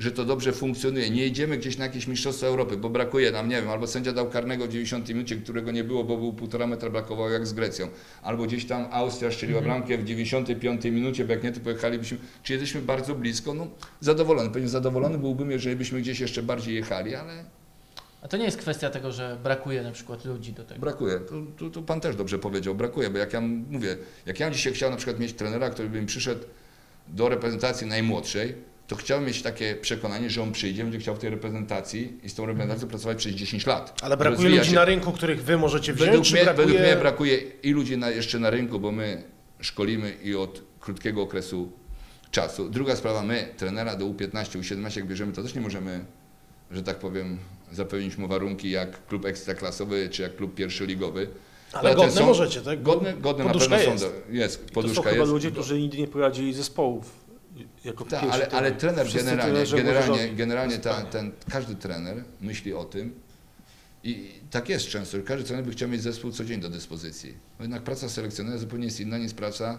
[0.00, 1.10] że to dobrze funkcjonuje.
[1.10, 4.28] Nie jedziemy gdzieś na jakieś mistrzostwa Europy, bo brakuje nam, nie wiem, albo sędzia dał
[4.30, 7.88] karnego w 90 minucie, którego nie było, bo był półtora metra brakowało jak z Grecją.
[8.22, 9.78] Albo gdzieś tam Austria strzeliła Mhm.
[9.78, 12.18] bramkę w 95 minucie, bo jak nie, to pojechalibyśmy.
[12.42, 13.54] Czy jesteśmy bardzo blisko?
[13.54, 13.66] No
[14.00, 14.50] zadowolony.
[14.50, 17.44] Pewnie zadowolony byłbym, jeżeli byśmy gdzieś jeszcze bardziej jechali, ale
[18.22, 20.80] A to nie jest kwestia tego, że brakuje na przykład ludzi do tego.
[20.80, 21.20] Brakuje.
[21.20, 24.72] To, to, to pan też dobrze powiedział, brakuje, bo jak ja mówię, jak ja dzisiaj
[24.72, 26.44] chciał na przykład mieć trenera, który by mi przyszedł
[27.08, 28.54] do reprezentacji najmłodszej,
[28.90, 32.34] to chciałbym mieć takie przekonanie, że on przyjdzie, będzie chciał w tej reprezentacji i z
[32.34, 33.98] tą reprezentacją pracować przez 10 lat.
[34.02, 34.76] Ale brakuje Rozwijać ludzi się.
[34.76, 36.66] na rynku, których wy możecie wziąć, Według czy mnie, brakuje...
[36.66, 39.22] według mnie brakuje i ludzi na, jeszcze na rynku, bo my
[39.60, 41.72] szkolimy i od krótkiego okresu
[42.30, 42.68] czasu.
[42.70, 46.04] Druga sprawa, my trenera do U15, U17 jak bierzemy, to też nie możemy,
[46.70, 47.38] że tak powiem,
[47.72, 51.28] zapewnić mu warunki jak klub ekstraklasowy czy jak klub pierwszoligowy.
[51.72, 52.82] Ale godne są- możecie, tak?
[52.82, 54.04] Godne, godne na Poduszka pewno jest.
[54.04, 54.10] są.
[54.30, 55.32] Jest, To są poduszka chyba jest.
[55.32, 57.19] ludzie, którzy nigdy nie prowadzili zespołów
[57.84, 62.74] jako Tak, pierwszy ale, ale trener generalnie, trenerzy generalnie, generalnie ta, ten, każdy trener myśli
[62.74, 63.14] o tym
[64.04, 67.34] i tak jest często, że każdy trener by chciał mieć zespół co dzień do dyspozycji.
[67.58, 69.78] No jednak praca selekcjonera zupełnie jest inna niż praca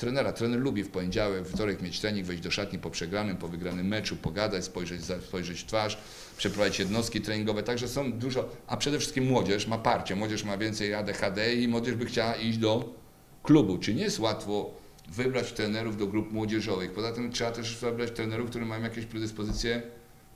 [0.00, 0.32] trenera.
[0.32, 3.86] Trener lubi w poniedziałek, w wtorek mieć trening, wejść do szatni po przegranym, po wygranym
[3.88, 5.98] meczu, pogadać, spojrzeć, spojrzeć w twarz,
[6.36, 10.94] przeprowadzić jednostki treningowe, także są dużo, a przede wszystkim młodzież ma parcie, młodzież ma więcej
[10.94, 12.94] ADHD i młodzież by chciała iść do
[13.42, 13.78] klubu.
[13.78, 16.92] Czy nie jest łatwo wybrać trenerów do grup młodzieżowych?
[16.92, 19.82] Poza tym trzeba też wybrać trenerów, którzy mają jakieś predyspozycje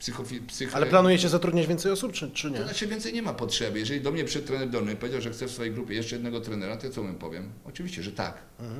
[0.01, 0.75] psychofi- psycho...
[0.75, 2.57] Ale planujecie zatrudniać więcej osób, czy, czy nie?
[2.57, 3.79] To znaczy więcej nie ma potrzeby.
[3.79, 6.41] Jeżeli do mnie przyszedł trener dolny i powiedział, że chce w swojej grupie jeszcze jednego
[6.41, 7.49] trenera, to ja co mu powiem?
[7.65, 8.37] Oczywiście, że tak.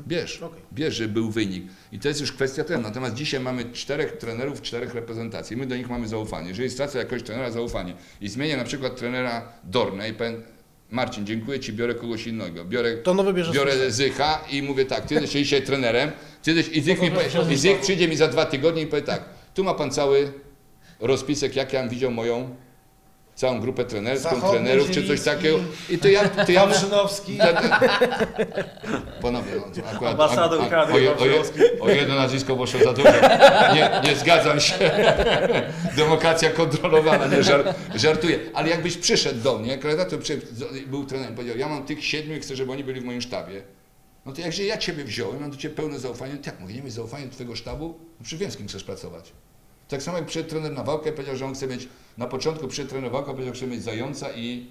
[0.08, 0.42] Bierz.
[0.42, 0.62] Okej.
[0.74, 1.64] Bierz, że był wynik.
[1.92, 2.82] I to jest już kwestia ten.
[2.82, 5.58] Natomiast dzisiaj mamy czterech trenerów, czterech reprezentacji.
[5.58, 6.50] My do nich mamy zaufanie.
[6.50, 10.44] Jeżeli stracę jakiegoś trenera zaufanie i zmienię na przykład trenera Dorna i powiem,
[10.92, 12.66] Marcin, dziękuję Ci, biorę kogoś innego.
[12.66, 13.92] Biorę, To nowy bierze biorę.
[13.92, 16.12] Zycha i mówię tak, Ty jesteś dzisiaj trenerem,
[16.44, 19.02] ty jesteś, i, Zych mi powie, i Zych przyjdzie mi za dwa tygodnie i powie
[19.02, 20.34] tak, tu ma Pan cały
[21.00, 22.56] rozpisek, jak ja bym widział moją
[23.36, 25.58] całą grupę trenerską, Zachodni, trenerów czy coś takiego.
[25.90, 27.38] I to ja, to ja mu, Wrzynowski.
[29.22, 31.42] Panowie, no, akurat Ambasador a, a, o, je- o, je-
[31.82, 33.10] o jedno nazwisko poszło za dużo.
[33.74, 34.76] Nie, nie zgadzam się.
[35.98, 38.40] Demokracja kontrolowana, nie żart, żartuję.
[38.54, 40.20] Ale jakbyś przyszedł do mnie, kreator
[40.88, 43.62] był trenerem, powiedział, ja mam tych siedmiu i chcę, żeby oni byli w moim sztabie.
[44.26, 46.82] No to jakże ja Ciebie wziąłem, mam do Ciebie pełne zaufanie, to jak mogę nie
[46.82, 47.96] mieć zaufania do Twojego sztabu?
[48.20, 49.32] No przy wiem, z kim chcesz pracować.
[49.88, 52.90] Tak samo jak przyszedł trener Nawałka i powiedział, że on chce mieć, na początku przyszedł
[52.90, 54.68] trener Nawałka powiedział, że chce mieć Zająca i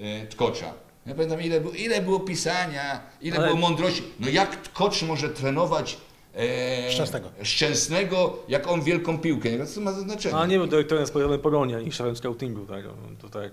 [0.00, 0.72] y, Tkocza.
[1.06, 4.02] Ja pamiętam, ile, było- ile było pisania, ile Ale- było mądrości.
[4.20, 5.96] No jak Tkocz może trenować
[6.34, 7.28] e, Szczęsnego.
[7.42, 9.50] Szczęsnego, jak on wielką piłkę?
[9.52, 9.66] Nie?
[9.66, 10.36] Co to ma znaczenie?
[10.36, 12.84] A nie był dyrektorem sportowym Polonia i szefem scoutingu, tak?
[13.22, 13.52] To tak.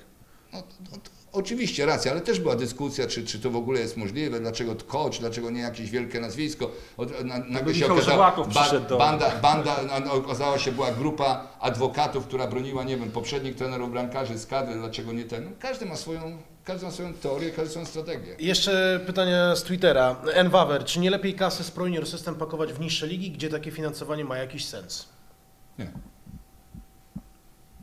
[0.53, 3.79] No, to, no, to, oczywiście racja, ale też była dyskusja, czy, czy to w ogóle
[3.79, 6.71] jest możliwe, dlaczego Tkocz, dlaczego nie jakieś wielkie nazwisko.
[6.97, 8.17] Od, na, nagle się okazało,
[8.89, 9.75] do- banda, banda,
[10.11, 15.13] okazała się, była grupa adwokatów, która broniła, nie wiem, poprzednich trenerów bramkarzy z kadry, dlaczego
[15.13, 15.55] nie ten.
[15.59, 18.35] Każdy ma swoją, każdy ma swoją teorię, każdy ma swoją strategię.
[18.39, 20.15] Jeszcze pytania z Twittera.
[20.33, 23.71] Enwaver, czy nie lepiej kasę z Pro Junior System pakować w niższe ligi, gdzie takie
[23.71, 25.05] finansowanie ma jakiś sens?
[25.79, 25.91] Nie.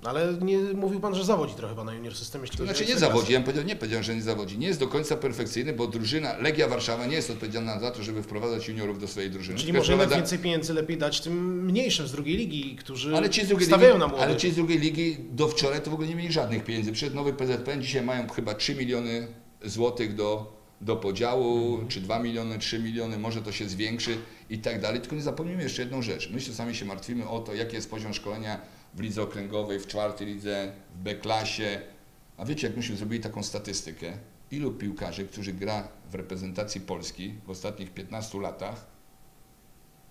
[0.06, 3.32] Ale nie mówił pan, że zawodzi trochę pan na Junior System, jeśli znaczy nie zawodzi,
[3.32, 4.58] ja powiedział, nie powiedziałem, że nie zawodzi.
[4.58, 8.22] Nie jest do końca perfekcyjny, bo drużyna, Legia Warszawa nie jest odpowiedzialna za to, żeby
[8.22, 9.58] wprowadzać juniorów do swojej drużyny.
[9.58, 13.30] Czyli Tylko może wprowadza- więcej pieniędzy lepiej dać tym mniejszym z drugiej ligi, którzy Ale
[13.30, 14.24] ci, z drugiej stawiają ligi, na młodych.
[14.28, 16.92] ale ci z drugiej ligi do wczoraj to w ogóle nie mieli żadnych pieniędzy.
[16.92, 19.26] Przed nowy PZPN dzisiaj mają chyba 3 miliony
[19.64, 21.88] złotych do, do podziału, Mhm.
[21.88, 24.16] czy 2 miliony, 3 miliony, może to się zwiększy
[24.50, 25.00] i tak dalej.
[25.00, 26.30] Tylko nie zapomnijmy jeszcze jedną rzecz.
[26.30, 28.60] My się sami się martwimy o to, jaki jest poziom szkolenia
[28.96, 31.80] w lidze okręgowej, w czwartej lidze, w B-klasie.
[32.36, 34.12] A wiecie, jak myśmy zrobili taką statystykę,
[34.50, 38.86] ilu piłkarzy, którzy gra w reprezentacji Polski w ostatnich 15 latach,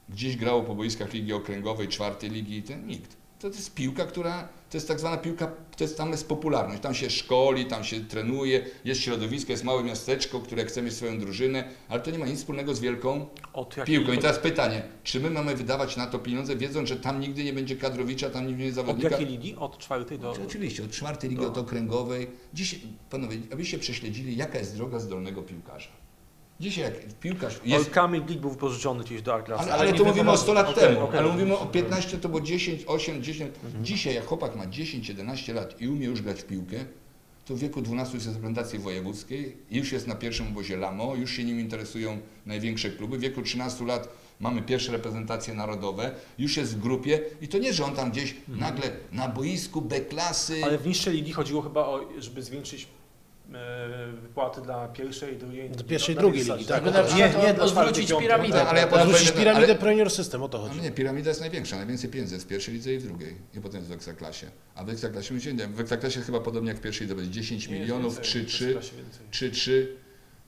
[0.10, 3.16] gdzieś grało po boiskach Ligi Okręgowej, czwartej ligi, to nikt.
[3.40, 6.96] To jest piłka, która, to jest tak zwana piłka, to jest, tam jest popularność, tam
[6.96, 11.64] się szkoli, tam się trenuje, jest środowisko, jest małe miasteczko, które chce mieć swoją drużynę,
[11.90, 14.14] ale to nie ma nic wspólnego z wielką Od piłką.
[14.14, 17.54] I teraz pytanie, czy my mamy wydawać na to pieniądze, wiedząc, że tam nigdy nie
[17.54, 19.10] będzie kadrowicza, tam nigdy nie od zawodnika?
[19.10, 19.56] jakiej ligi?
[19.56, 20.36] Od czwartej do...
[20.46, 22.28] Oczywiście, od czwartej ligi, od okręgowej.
[22.54, 25.90] Dzisiaj, panowie, abyście prześledzili, jaka jest droga zdolnego piłkarza.
[26.60, 27.90] Dzisiaj jak piłkarz Jest...
[27.90, 29.64] Kamil Glik był wypożyczony gdzieś do A-klasy.
[29.64, 31.20] ale, ale to mówimy o 100 lat Okej, temu, okej.
[31.20, 33.52] ale mówimy o 15, to było 10, 8, 10.
[33.82, 36.86] Dzisiaj jak chłopak ma 10, 11 lat i umie już grać w piłkę,
[37.46, 41.32] to w wieku 12 jest w reprezentacji wojewódzkiej, już jest na pierwszym obozie Lamo, już
[41.32, 43.18] się nim interesują największe kluby.
[43.18, 47.74] W wieku 13 lat mamy pierwsze reprezentacje narodowe, już jest w grupie i to nie,
[47.74, 50.64] że on tam gdzieś nagle na boisku B-klasy.
[50.64, 52.88] Ale w niższej ligi chodziło chyba o, żeby zwiększyć
[54.22, 56.86] wypłaty dla pierwszej i drugiej Do pierwszej, drugiej ligi, tak.
[56.86, 58.54] Żeby na Nie, nie dla odwrócić czwartej, piramidę.
[58.54, 58.70] piątej.
[58.70, 59.04] Ale ja prawda?
[59.06, 60.76] Odwrócić ale- piramidę Pro Junior System, o to chodzi.
[60.78, 63.60] No nie, piramida jest największa, najwięcej pieniędzy jest w pierwszej lidze i w drugiej, i
[63.62, 64.48] potem jest w Ekstraklasie.
[64.76, 67.32] A w Ekstraklasie, my się nie w Ekstraklasie chyba podobnie jak w pierwszej lidze, będzie
[67.32, 69.26] 10 Nie, milionów, więcej, 3-3, w klasie więcej.
[69.32, 69.88] 3-3,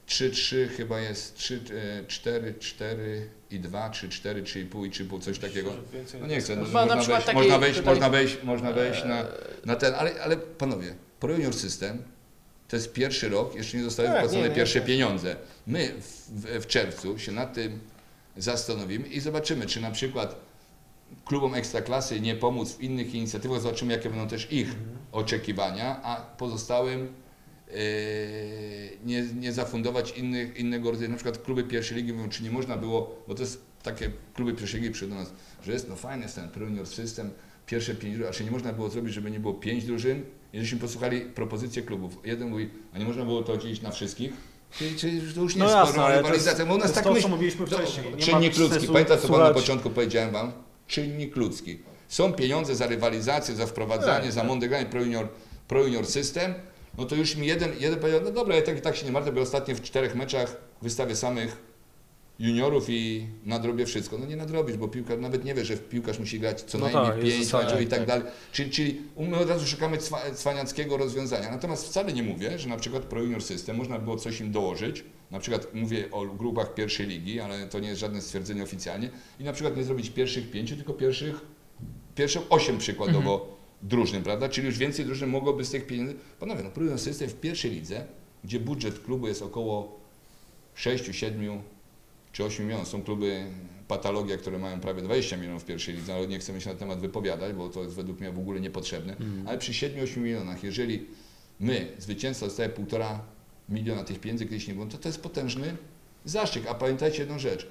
[0.06, 1.60] 3-3 chyba jest 3,
[2.02, 5.70] e, 4, 4 i 2, 3, 4, 3,5 i 3,5, coś takiego.
[5.92, 8.10] Więcej No nie chcę, no, Ma na można, przykład wejść, taki można wejść, tutaj- można
[8.10, 9.24] wejść, można wejść na,
[9.64, 12.02] na ten, ale, ale panowie, Pro Junior System
[12.68, 14.88] to jest pierwszy rok, jeszcze nie zostały Tak, wypłacone nie, nie, pierwsze tak.
[14.88, 15.36] pieniądze.
[15.66, 17.78] My w, w, w czerwcu się nad tym
[18.36, 20.40] zastanowimy i zobaczymy, czy na przykład
[21.24, 24.68] klubom ekstraklasy nie pomóc w innych inicjatywach, zobaczymy jakie będą też ich
[25.12, 27.74] oczekiwania, a pozostałym yy,
[29.04, 32.76] nie, nie zafundować innych, innego rodzaju, na przykład kluby pierwszej ligi mówią, czy nie można
[32.76, 36.22] było, bo to jest takie kluby pierwszej ligi przyjdą do nas, że jest no fajny
[36.22, 37.30] jest ten Junior System,
[37.66, 40.24] pierwsze pięć drużyn, a czy nie można było zrobić, żeby nie było pięć drużyn?
[40.52, 42.18] I żeśmy posłuchali propozycje klubów.
[42.24, 44.32] Jeden mówi, a nie można było to dzielić na wszystkich?
[44.78, 46.78] Czyli, czyli to już nie No jest jasne, sporo ale to jest- rywalizacja, bo u
[46.78, 48.04] to nas tak to, co myśl- mówiliśmy to- wcześniej.
[48.06, 48.86] Nie ma Czynnik ludzki.
[48.86, 50.52] Pamiętacie, co pan na początku powiedziałem wam?
[50.86, 51.78] Czynnik ludzki.
[52.08, 55.28] Są pieniądze za rywalizację, za wprowadzanie, Tak, za mądre granie pro junior,
[55.68, 56.54] pro junior system.
[56.98, 59.32] No to już mi jeden, jeden powiedział, no dobra, ja tak, tak się nie martwię,
[59.32, 61.56] bo ostatnio w czterech meczach wystawię samych
[62.38, 64.18] juniorów i nadrobię wszystko.
[64.18, 67.06] No nie nadrobisz, bo piłkarz nawet nie wie, że piłkarz musi grać co No najmniej
[67.06, 68.08] tak, jest pięć zasada, meczów i tak, tak.
[68.08, 68.24] dalej.
[68.52, 71.50] Czyli, czyli my od razu szukamy cwa, cwaniackiego rozwiązania.
[71.50, 75.04] Natomiast wcale nie mówię, że na przykład Pro Junior System można było coś im dołożyć.
[75.30, 79.10] Na przykład mówię o grupach pierwszej ligi, ale to nie jest żadne stwierdzenie oficjalnie.
[79.40, 81.40] I na przykład nie zrobić pierwszych pięciu, tylko pierwszych,
[82.14, 84.48] pierwszych osiem przykładowo drużyn, prawda?
[84.48, 86.14] Czyli już więcej drużyn mogłoby z tych pieniędzy.
[86.40, 88.06] Panowie, no Pro Junior System w pierwszej lidze,
[88.44, 90.00] gdzie budżet klubu jest około
[90.74, 91.62] 6, 7
[92.32, 92.88] czy 8 milionów.
[92.88, 93.44] Są kluby
[93.88, 97.00] patologia, które mają prawie 20 milionów w pierwszej lidze, ale nie chcemy się na temat
[97.00, 99.16] wypowiadać, bo to jest według mnie w ogóle niepotrzebne.
[99.46, 101.06] Ale przy 7-8 milionach, jeżeli
[101.60, 103.18] my, zwycięzca dostaje 1,5
[103.68, 105.76] miliona tych pieniędzy, kiedyś nie było, to to jest potężny
[106.24, 106.66] zastrzyk.
[106.66, 107.66] A pamiętajcie jedną rzecz.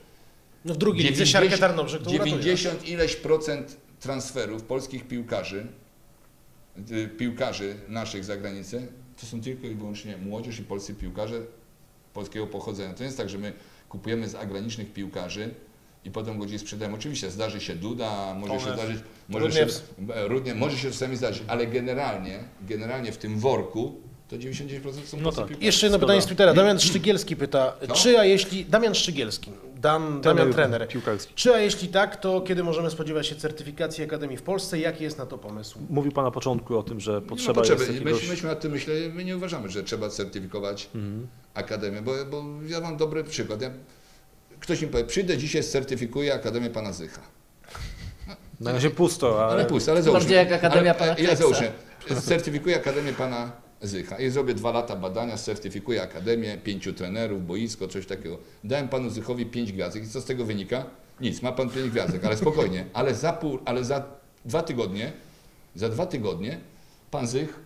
[0.65, 2.31] No w drugiej lidze Siarkę Tarnobrzeg to uratuje.
[2.31, 5.67] 90 ileś procent transferów polskich piłkarzy,
[6.91, 8.87] y, piłkarzy naszych za granicę,
[9.21, 11.41] to są tylko i wyłącznie młodzież i polscy piłkarze
[12.13, 12.93] polskiego pochodzenia.
[12.93, 13.53] To nie jest tak, że my
[13.89, 15.53] kupujemy zagranicznych piłkarzy
[16.05, 16.97] i potem go gdzieś sprzedajemy.
[16.97, 18.97] Oczywiście zdarzy się Duda, może się zdarzyć,
[19.29, 19.87] może się, Rudniewski.
[20.13, 23.95] e, Rudnie, może się czasami zdarzyć, ale generalnie, generalnie w tym worku
[24.27, 25.61] to 99% są No tak.
[25.61, 26.53] Jeszcze jedno pytanie z Twittera.
[26.53, 27.95] Damian Szczygielski pyta, No.
[27.95, 28.65] czy a jeśli...
[28.65, 30.87] Damian Szczygielski, Dan, Damian trener.
[30.87, 31.33] piłkarski.
[31.35, 34.79] Czy a jeśli tak, to kiedy możemy spodziewać się certyfikacji Akademii w Polsce?
[34.79, 35.79] Jaki jest na to pomysł?
[35.89, 38.13] Mówił Pan na początku o tym, że Nie ma potrzeba jest jakiegoś...
[38.13, 40.89] Myśmy, myśmy nad tym myśleli, my nie uważamy, że trzeba certyfikować
[41.53, 43.61] Akademię, bo, bo ja mam dobry przykład.
[43.61, 43.71] Ja,
[44.59, 47.21] ktoś mi powie, przyjdę dzisiaj, certyfikuję Akademię Pana Zycha.
[48.59, 49.53] Na razie pusto, ale...
[49.53, 50.19] Ale puść, ale załóżmy.
[50.19, 51.71] Bardziej jak Akademia ale, Pana Ja załóżmy,
[52.21, 58.05] certyfikuję Akademię Pana Zycha i zrobię dwa lata badania, certyfikuję Akademię, pięciu trenerów, boisko, coś
[58.05, 58.37] takiego.
[58.63, 60.85] Dałem Panu Zychowi pięć gwiazdek i co z tego wynika?
[61.21, 62.85] Nic, ma Pan pięć gwiazdek, ale spokojnie.
[62.93, 64.03] Ale za, pół, ale za
[64.45, 65.11] dwa tygodnie,
[65.75, 66.59] za dwa tygodnie
[67.11, 67.59] Pan Zych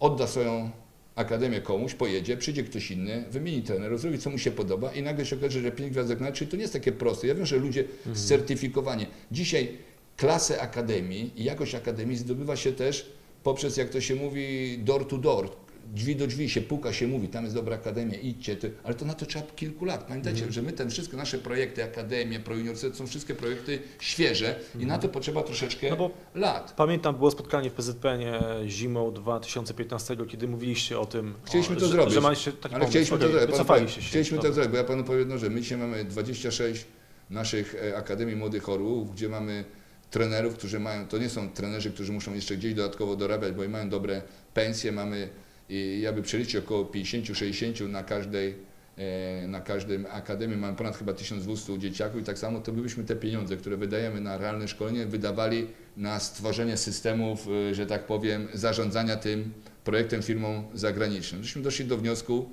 [0.00, 0.70] odda swoją
[1.16, 5.26] akademię komuś, pojedzie, przyjdzie ktoś inny, wymieni trenerów, zrobi co mu się podoba i nagle
[5.26, 7.26] się okaże, że pięć gwiazdek na to nie jest takie proste.
[7.26, 9.06] Ja wiem, że ludzie certyfikowanie.
[9.32, 9.78] Dzisiaj
[10.16, 13.12] klasę akademii i jakość akademii zdobywa się też
[13.46, 15.48] poprzez, jak to się mówi, door to door.
[15.94, 18.56] Drzwi do drzwi się puka, się mówi, tam jest dobra akademia, idźcie.
[18.56, 18.72] Ty.
[18.84, 20.04] Ale to na to trzeba kilku lat.
[20.04, 24.98] Pamiętajcie, że my ten wszystkie nasze projekty, akademie, prouniwersytet, są wszystkie projekty świeże i na
[24.98, 26.72] to potrzeba troszeczkę No lat.
[26.76, 28.20] Pamiętam, było spotkanie w PZPN
[28.66, 32.14] zimą 2015, kiedy mówiliście o tym, Chcieliśmy o, to że, zrobić.
[32.14, 32.90] że macie taki Ale pomysł.
[32.90, 33.90] chcieliśmy to Okej, zrobić.
[33.92, 34.00] Się.
[34.00, 35.52] Chcieliśmy to zrobić, bo ja panu powiem jedną rzecz.
[35.52, 36.84] My dzisiaj mamy 26
[37.30, 39.64] naszych e, Akademii Młodych Orłów, gdzie mamy
[40.10, 43.68] trenerów, którzy mają, to nie są trenerzy, którzy muszą jeszcze gdzieś dodatkowo dorabiać, bo i
[43.68, 44.22] mają dobre
[44.54, 45.28] pensje, mamy
[45.68, 48.54] i ja by przeliczył około 50-60 na każdej
[48.98, 53.16] e, na każdym akademii mamy ponad chyba 1200 dzieciaków i tak samo to byśmy te
[53.16, 55.66] pieniądze, które wydajemy na realne szkolenie, wydawali
[55.96, 59.52] na stworzenie systemów, e, że tak powiem, zarządzania tym
[59.84, 61.42] projektem firmą zagraniczną.
[61.42, 62.48] Żeśmy doszli do wniosku,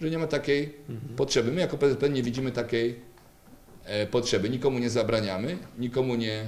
[0.00, 0.74] że nie ma takiej
[1.16, 1.52] potrzeby.
[1.52, 2.96] My jako PZP nie widzimy takiej
[3.84, 4.50] e, potrzeby.
[4.50, 6.44] Nikomu nie zabraniamy, nikomu nie,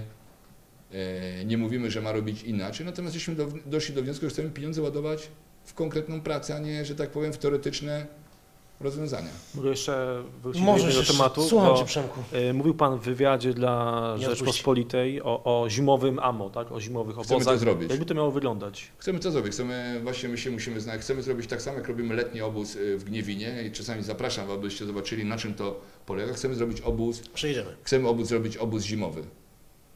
[1.46, 2.87] nie mówimy, że ma robić inaczej.
[2.87, 5.29] Natomiast żeśmy do, doszli do wniosku, że chcemy pieniądze ładować
[5.64, 8.07] w konkretną pracę, a nie, że tak powiem, w teoretyczne
[8.81, 9.29] rozwiązania.
[9.55, 11.12] Mogę jeszcze wrócić do jednego jeszcze.
[11.12, 11.42] tematu.
[11.42, 12.20] Słucham Cię, Przemku.
[12.33, 14.26] e, Mówił Pan w wywiadzie dla Nie.
[14.26, 16.72] Rzeczpospolitej o, o zimowym AMO, tak?
[16.72, 17.55] o zimowych Chcemy obozach.
[17.55, 17.90] to zrobić.
[17.90, 18.88] Jakby to miało wyglądać?
[18.98, 22.14] Chcemy to zrobić, chcemy, właśnie my się musimy znaleźć, chcemy zrobić tak samo, jak robimy
[22.14, 26.33] letni obóz y, w Gniewinie i czasami zapraszam, abyście zobaczyli, na czym to polega.
[26.33, 27.76] Chcemy zrobić obóz Przyjedziemy.
[27.83, 29.22] Chcemy obóz zrobić obóz zimowy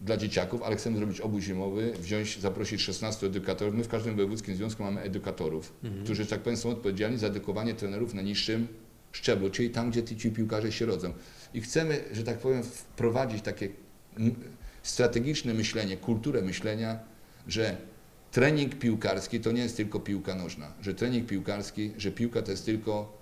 [0.00, 3.74] dla dzieciaków, ale chcemy zrobić obóz zimowy, wziąć, zaprosić 16 edukatorów.
[3.74, 5.72] My w każdym wojewódzkim związku mamy edukatorów,
[6.04, 8.68] którzy, że tak powiem, są odpowiedzialni za edukowanie trenerów na niższym
[9.12, 11.12] szczeblu, czyli tam, gdzie ci piłkarze się rodzą.
[11.54, 13.68] I chcemy, że tak powiem, wprowadzić takie
[14.82, 16.98] strategiczne myślenie, kulturę myślenia,
[17.48, 17.76] że
[18.32, 22.64] trening piłkarski to nie jest tylko piłka nożna, że trening piłkarski, że piłka to jest
[22.64, 23.18] tylko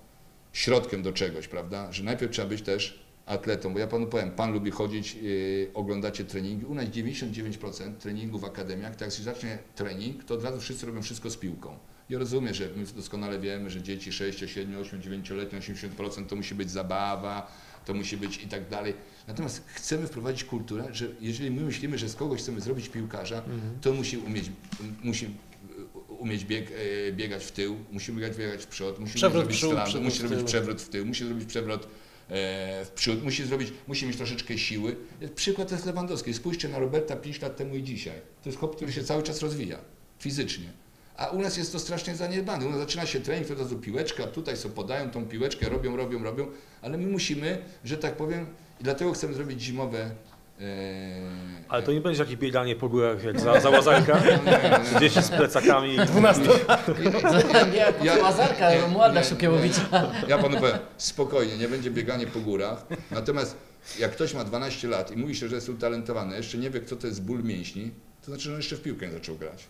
[0.53, 1.91] środkiem do czegoś, prawda?
[1.91, 6.25] Że najpierw trzeba być też atletą, bo ja panu powiem, pan lubi chodzić, yy, oglądacie
[6.25, 6.65] treningi.
[6.65, 10.85] U nas 99% treningu w akademiach, tak jak się zacznie trening, to od razu wszyscy
[10.85, 11.77] robią wszystko z piłką.
[12.09, 16.55] Ja rozumiem, że my doskonale wiemy, że dzieci 6, 7, 8, 9-letnie, 80% to musi
[16.55, 17.51] być zabawa,
[17.85, 18.93] to musi być i tak dalej.
[19.27, 23.43] Natomiast chcemy wprowadzić kulturę, że jeżeli my myślimy, że z kogoś chcemy zrobić piłkarza,
[23.81, 24.51] to on musi umieć,
[25.03, 25.29] musi
[26.07, 26.71] umieć bieg,
[27.07, 30.45] e, biegać w tył, musi umieć biegać w przód, musi Przewrót zrobić przód, musi tył.
[30.45, 31.87] przewrót w tył, musi zrobić przewrót
[32.33, 34.95] w musi zrobić, musi mieć troszeczkę siły.
[35.35, 36.33] Przykład to jest Lewandowski.
[36.33, 38.21] Spójrzcie na Roberta 5 lat temu i dzisiaj.
[38.43, 39.77] To jest chłop, który się cały czas rozwija
[40.19, 40.65] fizycznie.
[41.17, 42.65] A u nas jest to strasznie zaniedbane.
[42.65, 46.23] U nas zaczyna się trening, to razu piłeczka, tutaj sobie podają tą piłeczkę, robią, robią,
[46.23, 46.47] robią,
[46.81, 48.45] ale my musimy, że tak powiem,
[48.81, 50.11] i dlatego chcemy zrobić zimowe.
[50.61, 50.65] E,
[51.69, 54.21] Ale to nie będzie jakieś bieganie po górach jak za, za łazarka,
[54.99, 55.97] dzieci z plecakami.
[55.97, 56.43] 12.
[57.73, 60.11] Ja, Ja- Łazarka, nie, młoda nie, Szukiewowicza.
[60.27, 62.85] Ja panu powiem, spokojnie, nie będzie bieganie po górach.
[63.11, 63.57] Natomiast
[63.99, 66.95] jak ktoś ma 12 lat i mówi się, że jest utalentowany, jeszcze nie wie, kto
[66.95, 69.67] to jest ból mięśni, to znaczy, że on jeszcze w piłkę nie zaczął grać.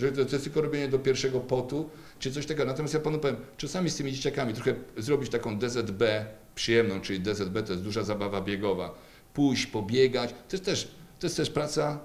[0.00, 2.64] Że to, to jest tylko robienie do pierwszego potu, czy coś takiego.
[2.64, 6.02] Natomiast ja panu powiem, czasami z tymi dzieciakami trochę zrobić taką DZB
[6.54, 8.94] przyjemną, czyli DZB to jest duża zabawa biegowa.
[9.36, 11.98] Pójść, pobiegać, to jest też, to jest też praca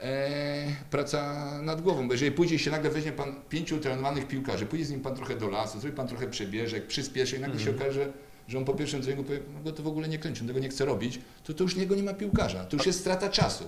[0.00, 4.84] e, praca nad głową, bo jeżeli pójdzie się nagle weźmie pan pięciu trenowanych piłkarzy, pójdzie
[4.84, 8.12] z nim pan trochę do lasu, zrobi pan trochę przebieżek, przyspieszy i nagle się okaże,
[8.48, 10.58] że on po pierwszym treningu powie, no go to w ogóle nie kręci, on tego
[10.60, 13.64] nie chce robić, to to już niego nie ma piłkarza, to już jest strata czasu.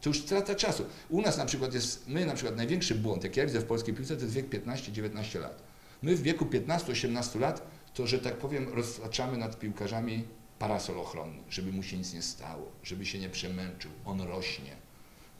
[0.00, 0.84] To już strata czasu.
[1.08, 3.94] U nas na przykład jest, my na przykład największy błąd, jak ja widzę w polskiej
[3.94, 5.62] piłce, to jest wiek 15-19 lat.
[6.02, 7.62] My w wieku 15-18 lat,
[7.94, 10.24] to że tak powiem, roztaczamy nad piłkarzami
[10.58, 14.86] parasol ochronny, żeby mu się nic nie stało, żeby się nie przemęczył, on rośnie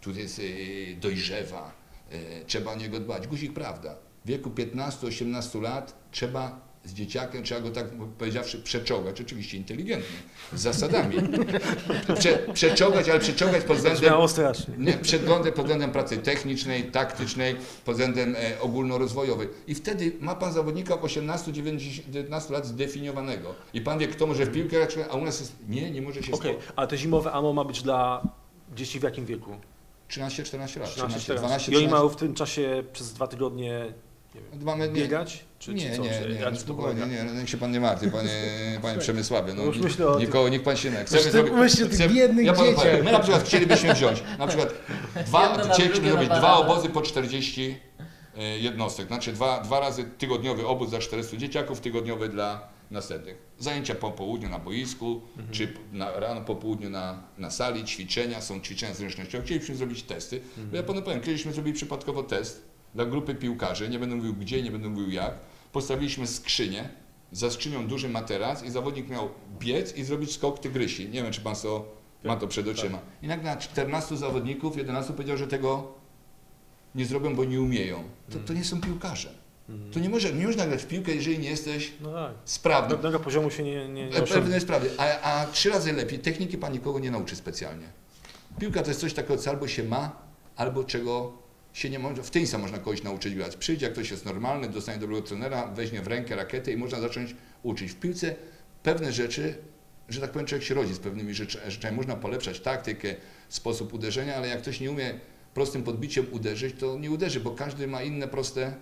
[0.01, 1.73] tu jest yy, dojrzewa,
[2.11, 3.27] yy, trzeba o niego dbać.
[3.27, 3.97] Guzik prawda.
[4.25, 7.87] W wieku 15-18 lat trzeba z dzieciakiem, trzeba go tak
[8.19, 10.17] powiedziawszy przeczołgać, oczywiście inteligentnie,
[10.53, 11.17] z zasadami.
[12.19, 14.15] Prze, przeczołgać, ale przeczołgać pod względem,
[14.79, 19.49] nie, przed względem, pod względem pracy technicznej, taktycznej, pod względem e, ogólnorozwojowej.
[19.67, 23.55] I wtedy ma pan zawodnika w 18-19 lat zdefiniowanego.
[23.75, 26.27] I pan wie, kto może w piłkę a u nas jest, nie, nie może się
[26.27, 26.57] spotkać.
[26.77, 28.29] ale te zimowe AMO ma być dla
[28.77, 29.57] dzieci w jakim wieku?
[30.09, 30.91] 13-14 lat.
[30.91, 31.89] 13, 13, 12, I oni 13.
[31.89, 33.93] mają w tym czasie przez dwa tygodnie
[34.63, 35.45] Mamy, nie, biegać?
[35.59, 36.03] Czy, nie, czy co?
[36.03, 38.31] nie, Czy nie, jak no spokojnie, nie, no niech się pan nie martwi, panie,
[38.83, 39.55] panie Przemysławie.
[39.55, 40.21] No, Już myślę o tym.
[40.27, 41.05] nikogo, niech pan się nie.
[41.33, 42.85] Ty myślisz o tych biednych ja panu dzieciach.
[42.85, 44.75] powiem, My na przykład chcielibyśmy wziąć, na przykład
[45.27, 47.77] dwa, chcielibyśmy zrobić dwa obozy po 40
[48.39, 53.37] e, jednostek, znaczy dwa, dwa razy tygodniowy obóz za 400 dzieciaków, tygodniowy dla następnych.
[53.59, 55.51] Zajęcia po południu na boisku, Mhm.
[55.55, 59.45] czy na, rano po południu na, na sali, ćwiczenia, są ćwiczenia zręcznościowe.
[59.45, 63.99] Chcielibyśmy zrobić testy, bo ja panu powiem, kiedyśmy zrobili przypadkowo test dla grupy piłkarzy, nie
[63.99, 65.35] będę mówił gdzie, nie będę mówił jak,
[65.73, 66.89] postawiliśmy skrzynię,
[67.33, 69.29] za skrzynią duży materac i zawodnik miał
[69.59, 71.09] biec i zrobić skok tygrysi.
[71.09, 71.85] Nie wiem, czy pan to
[72.25, 72.99] ma to przed oczyma.
[73.23, 75.93] I nagle na 14 zawodników, 11 powiedział, że tego
[76.95, 78.03] nie zrobią, bo nie umieją.
[78.31, 79.31] To, to nie są piłkarze.
[79.93, 82.33] To nie, może, nie można grać w piłkę, jeżeli nie jesteś No tak.
[82.45, 82.91] sprawny.
[82.91, 84.11] Pewnego poziomu się nie, nie,
[84.51, 84.91] nie sprawy.
[84.99, 86.19] A, a trzy razy lepiej.
[86.19, 87.87] Techniki pan nikogo nie nauczy specjalnie.
[88.61, 90.13] Piłka to jest coś takiego, co albo się ma,
[90.57, 91.33] albo czego
[91.77, 92.23] się nie może.
[92.23, 93.57] W tenisa można kogoś nauczyć grać.
[93.57, 97.35] Przyjdzie, jak ktoś jest normalny, dostanie dobrego trenera, weźmie w rękę rakietę i można zacząć
[97.63, 97.93] uczyć.
[97.93, 98.35] W piłce
[98.83, 99.55] pewne rzeczy,
[100.09, 101.97] że tak powiem, człowiek się rodzi z pewnymi rzecz- rzeczami.
[101.97, 103.15] Można polepszać taktykę,
[103.49, 105.21] sposób uderzenia, ale jak ktoś nie umie
[105.55, 108.75] prostym podbiciem uderzyć, to nie uderzy, bo każdy ma inne proste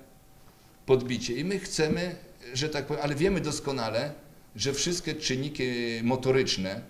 [0.86, 1.34] podbicie.
[1.34, 2.14] I my chcemy,
[2.54, 4.12] że tak powiem, ale wiemy doskonale,
[4.56, 5.64] że wszystkie czynniki
[6.02, 6.80] motoryczne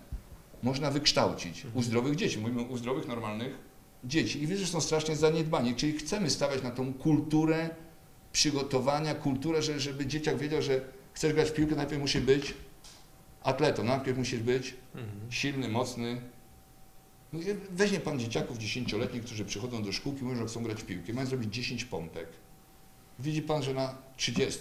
[0.63, 2.39] można wykształcić u zdrowych dzieci.
[2.39, 3.64] Mówimy u zdrowych, normalnych
[4.05, 4.43] dzieci.
[4.43, 5.75] I wiesz, że są strasznie zaniedbani.
[5.75, 7.69] Czyli chcemy stawiać na tą kulturę
[8.31, 10.81] przygotowania, kulturę, że, żeby dzieciak wiedział, że
[11.13, 12.53] chcesz grać w piłkę, najpierw musi być
[13.43, 14.73] atletą, najpierw musisz być
[15.29, 16.21] silny, mocny.
[17.33, 17.39] No
[17.71, 21.27] Weźmie pan dzieciaków dziesięcioletnich, którzy przychodzą do szkółki, mówią, że chcą grać w piłkę, mają
[21.27, 22.27] zrobić 10 pompek.
[23.19, 24.59] Widzi pan, że na 30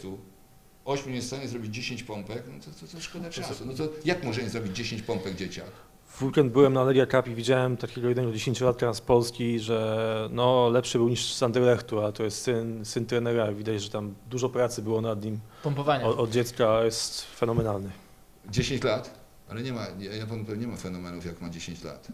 [0.85, 3.66] 8 nie jest w stanie zrobić 10 pompek, no to, to, to szkoda czasu.
[3.66, 5.70] No to jak może nie zrobić 10 pompek dzieciak?
[6.14, 10.68] W weekend byłem na Legia Cup i widziałem takiego jednego dziesięciolatka z Polski, że no,
[10.68, 13.53] lepszy był niż z Anderlechtu, a to jest syn, syn trenera.
[13.53, 16.07] Widać, że tam dużo pracy było nad nim Pompowania.
[16.07, 16.85] od, od dziecka.
[16.85, 17.90] Jest fenomenalny.
[18.50, 19.11] 10 lat?
[19.48, 19.87] Ale nie ma,
[20.18, 22.09] ja, powiem, nie ma fenomenów jak ma 10 lat.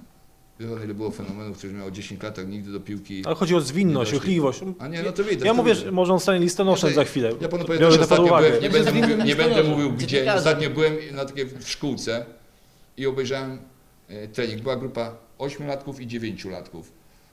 [0.61, 3.23] Wie pan ile było fenomenów, którzy miało 10 lat, a nigdy do piłki...
[3.27, 4.61] Ale chodzi o zwinność, ruchliwość.
[4.79, 5.45] A nie, no to widać.
[5.45, 7.33] Ja to mówię, że może on stanie listonoszem Ja za chwilę.
[7.41, 10.97] Ja panu powiem, że ostatnio byłem, nie będę, mówił, nie będę mówił gdzie, ostatnio byłem
[11.13, 12.27] na takiej w szkółce
[12.97, 13.59] i obejrzałem
[14.33, 14.63] trening.
[14.63, 16.83] Była grupa 8-latków i 9-latków.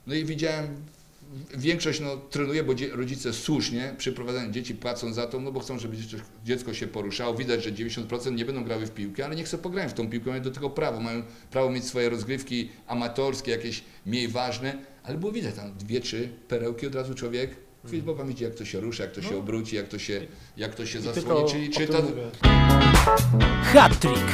[0.06, 0.66] No i widziałem,
[1.56, 5.96] większość no, trenuje, bo rodzice słusznie przyprowadzają dzieci, płacą za to, no bo chcą, żeby
[5.96, 7.34] dziecko, dziecko się poruszało.
[7.34, 10.30] Widać, że 90% nie będą grały w piłkę, ale niech sobie pograją w tą piłkę,
[10.30, 11.00] mają do tego prawo.
[11.00, 16.28] Mają prawo mieć swoje rozgrywki amatorskie, jakieś mniej ważne, ale było widać tam dwie, trzy
[16.48, 19.36] perełki, od razu człowiek Chwilę, bo pan widzi, jak to się rusza, jak to się
[19.36, 22.02] obróci, jak to się, jak to się I zasłoni, czyli o czy tym to...
[23.62, 24.24] Hat-trick.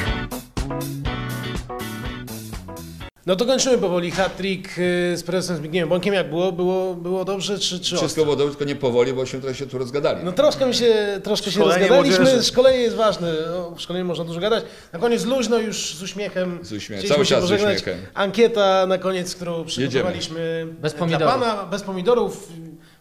[3.25, 6.13] No to kończymy powoli hat-trick y, z prezesem Zbigniewem Bąkiem.
[6.13, 6.51] Jak było?
[6.51, 8.23] Było, było dobrze czy, czy Wszystko ostro?
[8.23, 10.19] było dobrze, tylko nie powoli, bo się trochę się tu rozgadali.
[10.23, 12.19] No troszkę mi się, troszkę się rozgadaliśmy.
[12.19, 12.43] młodzieży.
[12.43, 13.31] Szkolenie jest ważne.
[13.55, 14.63] O szkoleniu można dużo gadać.
[14.93, 16.59] Na koniec luźno już z uśmiechem.
[16.61, 17.97] Z uśmiechem, cały się czas z uśmiechem.
[18.13, 21.33] Ankieta na koniec, którą przygotowaliśmy Bez dla pomidorów.
[21.33, 22.49] Pana, bez pomidorów.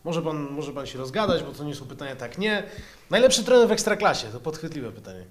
[0.04, 2.62] Może pan, może pan się rozgadać, bo to nie są pytania tak nie.
[3.10, 4.26] Najlepszy trener w Ekstraklasie?
[4.32, 5.24] To podchwytliwe pytanie.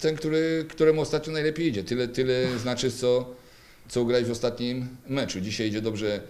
[0.00, 1.84] Ten, który, któremu ostatnio najlepiej idzie.
[1.84, 3.34] Tyle, tyle znaczy, co,
[3.88, 5.40] co ugrać w ostatnim meczu.
[5.40, 6.20] Dzisiaj idzie dobrze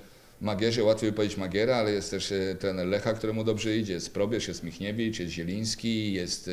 [0.41, 3.93] Magierze, łatwiej powiedzieć Magiera, ale jest też e, trener Lecha, któremu dobrze idzie.
[3.93, 6.53] Jest Probierz, jest Michniewicz, jest Zieliński, jest, e,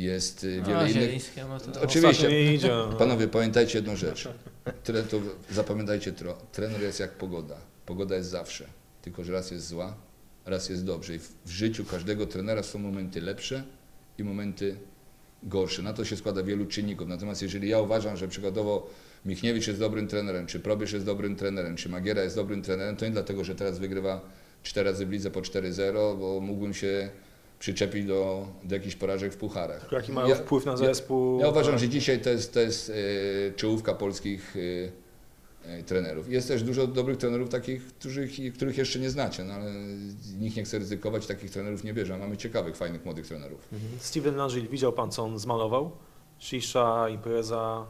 [0.00, 1.36] jest e, wiele A, innych.
[1.36, 1.80] No to...
[1.80, 2.54] Oczywiście.
[2.54, 2.68] Idzie.
[2.90, 2.92] no.
[2.92, 4.28] Panowie, pamiętajcie jedną rzecz.
[4.84, 6.12] Tre, to zapamiętajcie.
[6.52, 7.56] Trener jest jak pogoda.
[7.86, 8.66] Pogoda jest zawsze.
[9.02, 9.94] Tylko, że raz jest zła,
[10.46, 11.14] raz jest dobrze.
[11.14, 13.64] I w, w życiu każdego trenera są momenty lepsze
[14.18, 14.76] i momenty
[15.42, 15.82] gorsze.
[15.82, 17.08] Na to się składa wielu czynników.
[17.08, 18.90] Natomiast jeżeli ja uważam, że przykładowo
[19.26, 23.04] Michniewicz jest dobrym trenerem, czy Probierz jest dobrym trenerem, czy Magiera jest dobrym trenerem, to
[23.04, 24.20] nie dlatego, że teraz wygrywa
[24.62, 27.10] 4 razy w lidze po 4-0, bo mógłbym się
[27.58, 29.88] przyczepić do, do jakichś porażek w pucharach.
[29.92, 31.40] Jaki mają Ja- wpływ na ja- zespół.
[31.40, 34.60] Ja uważam, że dzisiaj to jest, to jest e, czołówka polskich e,
[35.86, 36.30] trenerów.
[36.30, 39.70] Jest też dużo dobrych trenerów takich, których, których jeszcze nie znacie, no ale
[40.38, 42.14] nikt nie chce ryzykować, takich trenerów nie bierze.
[42.14, 43.68] a Mamy ciekawych, fajnych, młodych trenerów.
[43.72, 43.92] Mhm.
[44.00, 45.90] Steven Langille, widział pan, co on zmalował?
[46.38, 47.86] Shisha, impreza.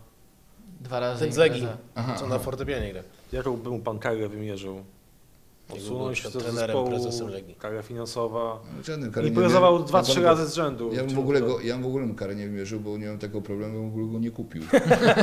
[0.80, 1.76] Dwa razy Ten impreza.
[1.94, 2.34] Aha, co aha.
[2.34, 3.02] na fortepianie gra.
[3.32, 4.84] Jaką by mu pan karę wymierzył?
[5.76, 7.54] Był Odsunąć się do trenerem, zespołu, prezesem Legii.
[7.54, 8.60] kara finansowa.
[8.84, 10.90] Żadnym karę nie Imprezował dwa, trzy razy z rzędu.
[10.92, 12.98] Ja bym w ogóle go, ja bym w ogóle mu karę nie wymierzył, bo nie
[13.04, 14.62] miałem takiego problemu, bym w ogóle go nie kupił.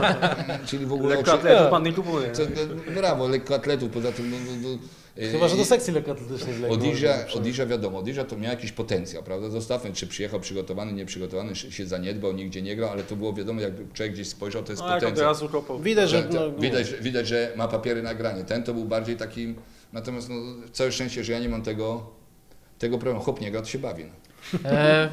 [0.67, 1.15] Czyli w ogóle...
[1.15, 2.27] Lekko oczy- atletów pan nie kupuje.
[2.27, 2.41] To,
[2.85, 4.31] no, brawo, lekkoatletów, poza tym...
[4.31, 4.77] No, no, no,
[5.23, 8.71] e, Chyba, że do sekcji lekkoatletycznej w Legii można Odizia wiadomo, Odizia to miał jakiś
[8.71, 9.49] potencjał, prawda?
[9.49, 13.61] Zostawmy, czy przyjechał przygotowany, nieprzygotowany, czy się zaniedbał, nigdzie nie grał, ale to było wiadomo,
[13.61, 15.35] jak człowiek gdzieś spojrzał, to jest No od potencjał.
[15.79, 18.43] Widać, że no, widać, że- widać, że ma papiery na granie.
[18.43, 19.55] Ten to był bardziej takim,
[19.93, 20.35] natomiast no,
[20.71, 22.09] całe szczęście, że ja nie mam tego,
[22.79, 23.23] tego problemu.
[23.25, 24.05] Chłop nie gra, to się bawi.
[24.63, 24.69] No.
[24.69, 25.09] E,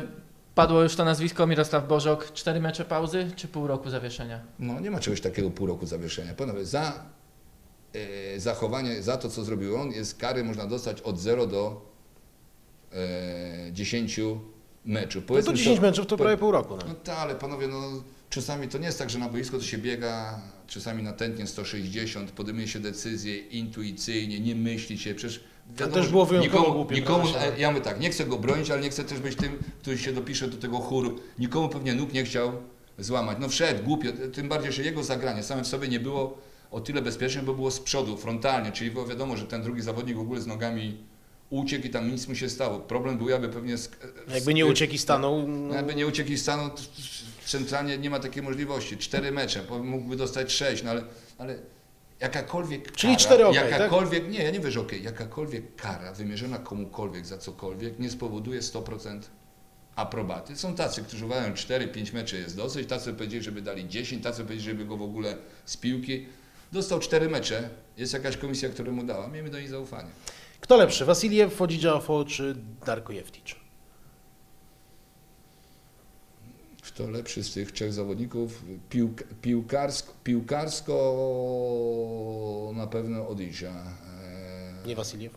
[0.54, 2.32] padło już to nazwisko Mirosław Bożok.
[2.32, 4.40] Cztery mecze pauzy czy pół roku zawieszenia?
[4.58, 6.34] no nie ma czegoś takiego pół roku zawieszenia.
[6.34, 7.04] Panowie, za
[8.34, 11.90] e, zachowanie, za to, co zrobił on, jest kary można dostać od 0 do
[12.92, 14.20] e, 10
[14.84, 15.24] meczów.
[15.28, 16.76] no to so- 10 meczów to po- prawie pół roku.
[16.76, 16.82] No.
[16.88, 17.82] No tak, ale panowie, no
[18.30, 22.30] czasami to nie jest tak, że na boisko to się biega, czasami na tętnie 160,
[22.30, 25.44] podejmuje się decyzje intuicyjnie, nie myśli się, przecież
[25.78, 27.56] wiadomo, też było wyjątkowo nikomu, głupie, nikomu, prawda?
[27.56, 29.98] e, ja mówię tak, nie chcę go bronić, ale nie chcę też być tym, który
[29.98, 31.18] się dopisze do tego chóru.
[31.38, 32.52] Nikomu pewnie nóg nie chciał
[32.98, 33.38] złamać.
[33.40, 36.38] No wszedł, głupio, tym bardziej, że jego zagranie same w sobie nie było
[36.70, 40.16] o tyle bezpieczne, bo było z przodu, frontalnie, czyli było wiadomo, że ten drugi zawodnik
[40.16, 40.96] w ogóle z nogami
[41.50, 42.80] uciekł i tam nic mu się stało.
[42.80, 43.90] Problem był jakby pewnie z,
[44.34, 46.82] Jakby nie uciekł i stanął, no, jakby nie uciekł i stanął, to
[47.46, 48.96] centralnie nie ma takiej możliwości.
[48.96, 51.02] Cztery mecze, mógłby dostać sześć, no ale,
[51.38, 51.58] ale
[52.20, 53.70] jakakolwiek Czyli kara, cztery okej, tak?
[53.70, 59.20] jakakolwiek, nie, ja nie wiesz okej, jakakolwiek kara wymierzona komukolwiek za cokolwiek nie spowoduje 100%
[59.96, 60.56] aprobaty.
[60.56, 64.70] Są tacy, którzy uważają 4-5 meczy jest dosyć, tacy powiedzieli, żeby dali 10, tacy powiedzieli,
[64.70, 66.26] żeby go w ogóle z piłki.
[66.72, 70.10] Dostał cztery mecze, jest jakaś komisja, która mu dała, miejmy do niej zaufanie.
[70.66, 72.56] Kto lepszy, Wasiliew, Fodzidżafo czy
[72.86, 73.56] Darko Jefticz?
[76.82, 78.62] Kto lepszy z tych trzech zawodników?
[78.90, 80.92] Piłk, piłkarsko, piłkarsko
[82.76, 83.72] na pewno Odisha.
[83.72, 85.32] Eee, Nie Wasiliew?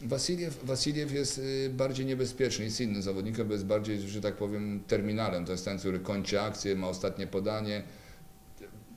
[0.00, 4.82] Wasiliew, Wasiliew jest y, bardziej niebezpieczny, jest innym zawodnikiem, bo jest bardziej, że tak powiem,
[4.86, 5.44] terminalem.
[5.46, 7.82] To jest ten, który kończy akcję, ma ostatnie podanie.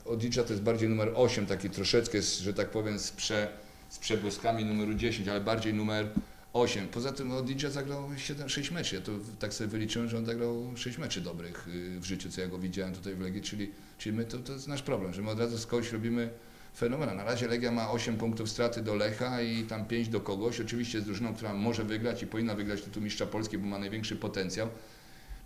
[0.04, 3.48] Odicza to jest bardziej numer 8, taki troszeczkę, że tak powiem, z, prze,
[3.88, 6.08] z przebłyskami numeru 10, ale bardziej numer
[6.52, 6.88] 8.
[6.88, 8.94] Poza tym Odicza zagrał 7-6 meczy.
[8.96, 12.40] Ja to tak sobie wyliczyłem, że on zagrał 6 meczy dobrych y, w życiu, co
[12.40, 15.22] ja go widziałem tutaj w Legii, czyli, czyli my to, to jest nasz problem, że
[15.22, 16.30] my od razu z kogoś robimy
[16.76, 17.14] fenomena.
[17.14, 20.60] Na razie Legia ma 8 punktów straty do Lecha i tam 5 do kogoś.
[20.60, 24.16] Oczywiście jest drużyną, która może wygrać i powinna wygrać tytuł mistrza Polski, bo ma największy
[24.16, 24.68] potencjał.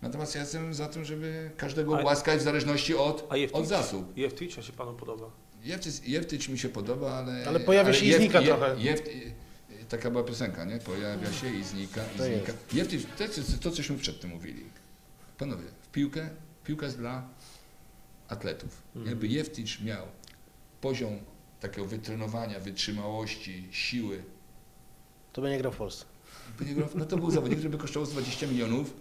[0.01, 3.57] Natomiast ja jestem za tym, żeby każdego A- głaskać w zależności od, A Jeftic?
[3.57, 4.17] od zasług.
[4.17, 5.31] Jeftic, a się panu podoba?
[5.63, 7.47] Jeftyć, Jeftyć mi się podoba, ale...
[7.47, 8.75] Ale pojawia się i Jef- znika Je- trochę.
[8.75, 9.09] Jeft-
[9.89, 10.77] taka była piosenka, nie?
[10.77, 12.53] Pojawia się i znika, i To znika.
[12.73, 13.23] Jeftyć, to,
[13.69, 14.63] to, cośmy przedtem mówili.
[15.37, 16.29] Panowie, w piłkę,
[16.63, 17.27] piłka jest dla
[18.27, 18.81] atletów.
[18.95, 19.07] Mhm.
[19.09, 20.07] Jakby Jeftyć miał
[20.81, 21.19] poziom
[21.59, 24.23] takiego wytrenowania, wytrzymałości, siły,
[25.33, 26.05] To by nie grał w Polsce.
[26.59, 28.93] by nie grał- no to był zawodnik, który by kosztował z 20 milionów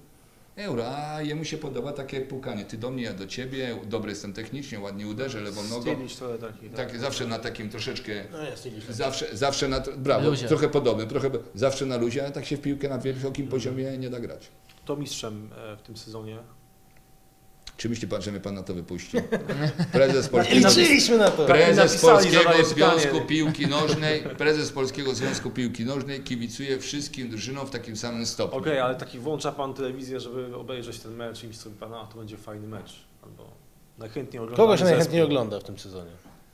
[0.57, 2.65] euro, a jemu się podoba takie pukanie.
[2.65, 5.93] Ty do mnie, ja do ciebie, dobry jestem technicznie, ładnie uderzę lewą nogą.
[5.93, 6.71] Stylisz taki.
[6.71, 10.49] Tak, zawsze na takim troszeczkę No nie Zawsze, zawsze na, brawo, Luzie.
[10.49, 14.11] trochę podobny, trochę zawsze na luzie, ale tak się w piłkę na wysokim poziomie nie
[14.11, 14.49] da grać.
[14.85, 16.39] Kto mistrzem e, w tym sezonie?
[17.81, 19.17] Czy myśli pan, że mnie pan na to wypuści?
[19.93, 21.47] Prezes Polskiego, Liczyliśmy na to.
[21.47, 23.21] prezes Polskiego Związku.
[23.21, 28.59] Piłki Nożnej, prezes Polskiego Związku Piłki Nożnej kibicuje wszystkim drużynom w takim samym stopniu.
[28.59, 32.07] Okej, ale taki włącza pan telewizję, żeby obejrzeć ten mecz i myśli sobie pan, a
[32.07, 33.05] to będzie fajny mecz.
[33.23, 33.51] Albo
[33.99, 36.11] najchętniej oglądamy Kogo się najchętniej ogląda w tym sezonie?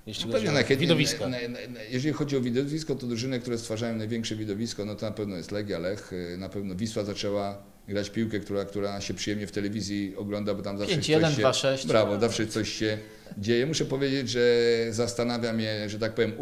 [0.06, 1.28] Jeśli No chodzi widowiska.
[1.28, 5.06] na, na, na, jeżeli chodzi o widowisko, to drużyny, które stwarzają największe widowisko, no to
[5.06, 9.14] na pewno jest Legia, Lech, y, na pewno Wisła zaczęła grać piłkę, która, która się
[9.14, 11.42] przyjemnie w telewizji ogląda, bo tam zawsze 5-1, coś się...
[11.42, 11.86] 2-6.
[11.86, 12.98] Brawo, zawsze coś się
[13.38, 13.66] dzieje.
[13.66, 14.40] Muszę powiedzieć, że
[14.90, 16.32] zastanawia mnie, że tak powiem,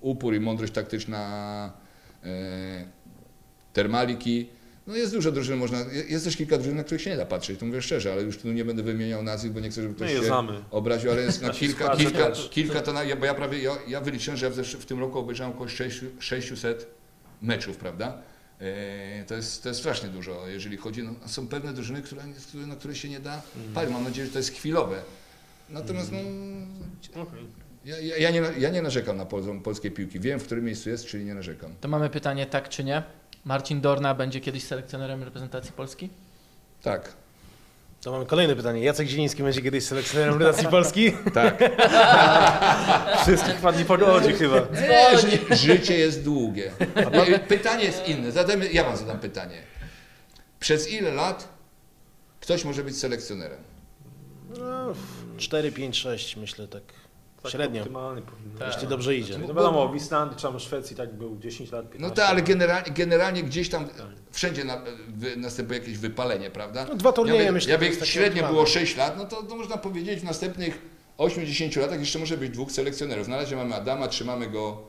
[0.00, 1.72] upór i mądrość taktyczna
[2.24, 2.84] e,
[3.72, 4.48] Termaliki.
[4.86, 5.78] No jest dużo drużyn, można,
[6.08, 8.38] jest też kilka drużyn, na których się nie da patrzeć, to mówię szczerze, ale już
[8.38, 10.64] tu nie będę wymieniał nazwisk, bo nie chcę, żeby ktoś je się znamy.
[10.70, 14.00] obraził, ale jest na Nasi kilka, kilka, kilka to, na, bo ja prawie, ja, ja
[14.00, 16.86] wyliczyłem, że ja w, w tym roku obejrzałem około 6, 600
[17.42, 18.22] meczów, prawda?
[18.60, 22.22] E, to, jest, to jest strasznie dużo, jeżeli chodzi, no, są pewne drużyny, które,
[22.66, 23.42] na które się nie da
[23.74, 25.02] patrzeć, mam nadzieję, że to jest chwilowe.
[25.70, 26.18] Natomiast no,
[27.22, 27.46] Okej.
[27.84, 30.90] ja, ja, ja, nie, ja nie narzekam na pol, polskiej piłki, wiem w którym miejscu
[30.90, 31.74] jest, czyli nie narzekam.
[31.80, 33.02] To mamy pytanie tak czy nie.
[33.44, 36.10] Marcin Dorna będzie kiedyś selekcjonerem reprezentacji Polski?
[36.82, 37.12] Tak,
[38.04, 38.84] To mamy kolejne pytanie.
[38.84, 41.12] Jacek Zieliński będzie kiedyś selekcjonerem redacji Polski?
[41.34, 41.58] tak.
[43.22, 44.56] Wszystkich pan nie pogodzi chyba.
[44.60, 46.72] Nie, ży, życie jest długie.
[47.28, 48.32] Nie, Pytanie jest inne.
[48.32, 49.62] Zadajmy, ja wam zadam pytanie.
[50.60, 51.48] Przez ile lat
[52.40, 53.58] ktoś może być selekcjonerem?
[54.58, 54.94] No,
[55.36, 56.82] 4, 5, 6 myślę tak
[57.44, 57.80] Tak średnio.
[57.80, 58.58] Optymalnie powinno.
[58.58, 58.72] Tak.
[58.72, 59.38] Jeśli dobrze idzie.
[59.38, 62.30] No wiadomo, w Islandii czy tam w Szwecji tak był 10 lat, 15 No tak,
[62.30, 63.88] ale generalnie, generalnie gdzieś tam
[64.30, 66.86] wszędzie na, wy, następuje jakieś wypalenie, prawda?
[66.88, 69.16] No, dwa turnieje, ja by, myślę, Ja to by jest takie średnio było 6 lat,
[69.16, 70.78] no to, to można powiedzieć w następnych
[71.18, 73.28] 8-10 latach jeszcze może być dwóch selekcjonerów.
[73.28, 74.82] Na razie mamy Adama, trzymamy go,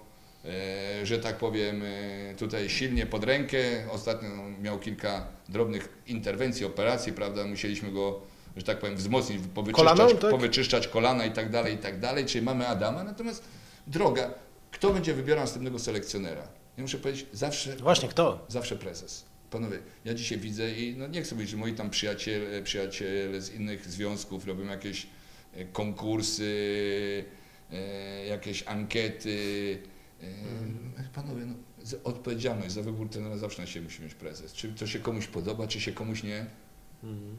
[0.46, 3.58] e, że tak powiem, e, tutaj silnie pod rękę.
[3.92, 4.30] Ostatnio
[4.62, 7.44] miał kilka drobnych interwencji, operacji, prawda?
[7.44, 8.20] Musieliśmy go,
[8.56, 10.32] że tak powiem, wzmocnić, powyczyszczać, Kolaną, tak?
[10.32, 12.26] powyczyszczać kolana i tak dalej, i tak dalej.
[12.26, 13.44] Czyli mamy Adama, natomiast
[13.88, 14.34] droga,
[14.72, 16.48] kto będzie wybierał następnego selekcjonera?
[16.78, 18.46] Ja muszę powiedzieć, zawsze Właśnie, kto?
[18.48, 19.26] Zawsze prezes.
[19.52, 23.54] Panowie, ja dzisiaj widzę i no nie chcę mówić, że moi tam przyjaciele, przyjaciele z
[23.54, 25.08] innych związków robią jakieś
[25.54, 27.26] e, konkursy,
[27.72, 29.78] e, jakieś ankiety.
[30.22, 31.54] E, Panowie, no,
[32.04, 34.54] odpowiedzialność za wybór trenera zawsze na siebie musi mieć prezes.
[34.54, 36.46] Czy to się komuś podoba, czy się komuś nie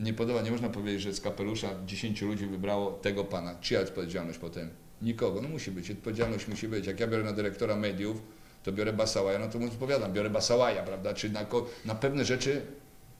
[0.00, 3.54] Nie podoba, nie można powiedzieć, że z kapelusza 10 ludzi wybrało tego pana.
[3.60, 4.70] Czyja odpowiedzialność potem?
[5.02, 5.42] Nikogo.
[5.42, 6.86] No musi być, odpowiedzialność musi być.
[6.86, 8.22] Jak ja biorę na dyrektora mediów,
[8.62, 11.14] to biorę Basałaja, no to mu odpowiadam, biorę Basałaja, prawda?
[11.14, 11.46] Czy na,
[11.84, 12.62] na pewne rzeczy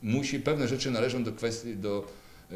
[0.02, 2.06] musi, pewne rzeczy należą do kwestii, do,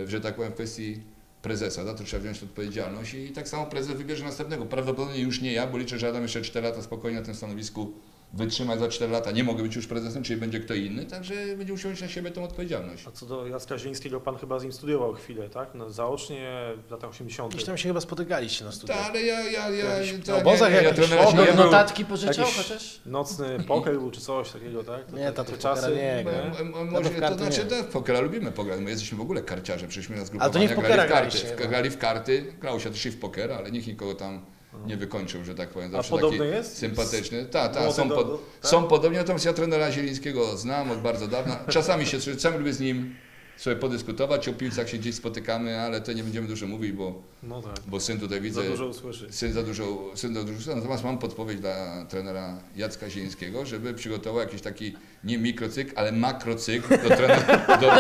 [0.06, 1.00] że tak powiem, kwestii
[1.42, 4.66] prezesa, za to trzeba wziąć odpowiedzialność i tak samo prezes wybierze następnego.
[4.66, 7.92] Prawdopodobnie już nie ja, bo liczę, że Adam jeszcze 4 lata spokojnie na tym stanowisku
[8.32, 9.30] wytrzyma za 4 lata.
[9.30, 12.30] Nie mogę być już prezesem, czyli będzie kto inny, także będzie musiał wziąć na siebie
[12.30, 13.06] tą odpowiedzialność.
[13.06, 15.68] A co do Jacka Zielińskiego, pan chyba z nim studiował chwilę, tak?
[15.74, 16.52] No, zaocznie
[16.88, 17.54] w latach 80.
[17.54, 18.98] Gdzieś tam się chyba spotykaliście na studiach.
[18.98, 21.64] Tak, ale ja, ja, ja, Jakiś- to na obozach nie, nie, ja nie był.
[21.64, 23.00] notatki pożyczał Jakiś- chociaż?
[23.06, 25.04] Nocny poker był czy coś takiego, tak?
[25.06, 25.90] To Nie, to te czasy.
[25.96, 26.24] nie
[26.64, 27.70] No Może, to znaczy, nie.
[27.70, 31.30] tak, pokera lubimy pograć, my jesteśmy w ogóle karciarze, na nie w zgrupowania, pokera grali
[31.30, 34.44] w karty, grali w karty, grało się też i w pokera, ale nikt nikogo tam
[34.86, 35.88] nie wykończył, że tak powiem.
[35.88, 36.76] A Zawsze podobny taki jest?
[36.76, 37.46] sympatyczny.
[37.46, 38.70] Tak, tak, są, do- pod, do- tak?
[38.70, 41.56] są podobni, natomiast ja trenera Zielińskiego znam od bardzo dawna.
[41.68, 43.14] Czasami się, sam lubię z nim
[43.60, 47.62] sobie podyskutować, o piłcach się gdzieś spotykamy, ale to nie będziemy dużo mówić, bo, No
[47.62, 47.72] tak.
[47.86, 48.62] bo syn tutaj widzę...
[48.62, 49.26] Za dużo usłyszy.
[49.30, 49.84] Syn za dużo,
[50.14, 54.94] syn za dużo, natomiast mam podpowiedź dla trenera Jacka Zielińskiego, żeby przygotował jakiś taki
[55.24, 57.90] nie mikrocykl, ale makrocykl do, trenera, do,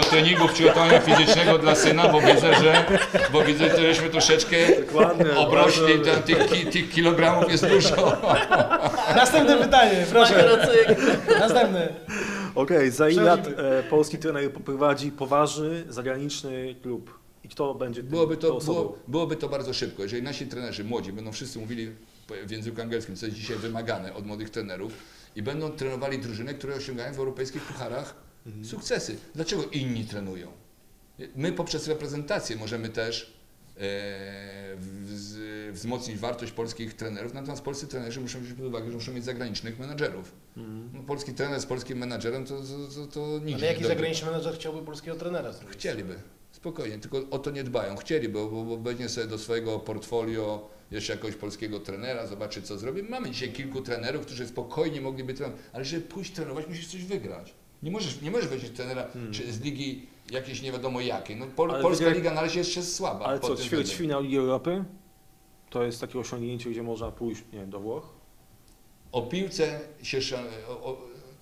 [0.00, 2.84] do treningu przygotowania fizycznego dla syna, bo widzę, że,
[3.32, 4.56] bo widzę, że żeśmy troszeczkę
[4.86, 5.36] Dokładnie.
[5.36, 8.16] obrośli, tam, tych, tych kilogramów jest dużo.
[9.16, 10.58] Następne pytanie, proszę.
[11.40, 11.88] Następne.
[12.54, 17.18] Okej, za ile lat e, polski trener poprowadzi poważny, zagraniczny klub?
[17.44, 20.02] I kto będzie tym, Byłoby to, było, byłoby to bardzo szybko.
[20.02, 21.90] Jeżeli nasi trenerzy młodzi będą wszyscy mówili
[22.46, 24.92] w języku angielskim, co jest dzisiaj wymagane od młodych trenerów,
[25.36, 28.14] i będą trenowali drużyny, które osiągają w europejskich pucharach
[28.64, 29.16] sukcesy.
[29.34, 30.52] Dlaczego inni trenują?
[31.36, 33.39] My poprzez reprezentację możemy też
[35.72, 39.78] wzmocnić wartość polskich trenerów, natomiast polscy trenerzy muszą wziąć pod uwagę, że muszą mieć zagranicznych
[39.78, 40.32] menadżerów.
[40.94, 44.82] No, polski trener z polskim menadżerem to, to, to, to Ale jaki zagraniczny menedżer chciałby
[44.82, 45.78] polskiego trenera zrobić?
[45.78, 46.14] Chcieliby,
[46.52, 47.96] spokojnie, tylko o to nie dbają.
[47.96, 53.02] Chcieliby, bo, bo, weźmie sobie do swojego portfolio jeszcze jakiegoś polskiego trenera, zobaczy co zrobi.
[53.02, 57.54] Mamy dzisiaj kilku trenerów, którzy spokojnie mogliby trenować, ale żeby pójść trenować, musisz coś wygrać.
[57.82, 61.36] Nie możesz, nie możesz weźmieć trenera czy z ligi jakiejś nie wiadomo jakiej.
[61.36, 63.24] No, Pol, Ale Polska liga na razie jest jeszcze słaba.
[63.26, 63.96] Ale co, tym ćwierć względem.
[63.98, 64.84] finał Ligi Europy?
[65.70, 68.08] To jest takie osiągnięcie, gdzie można pójść, nie wiem, do Włoch?
[69.12, 70.18] O piłce się...
[70.22, 70.96] sza- O, o,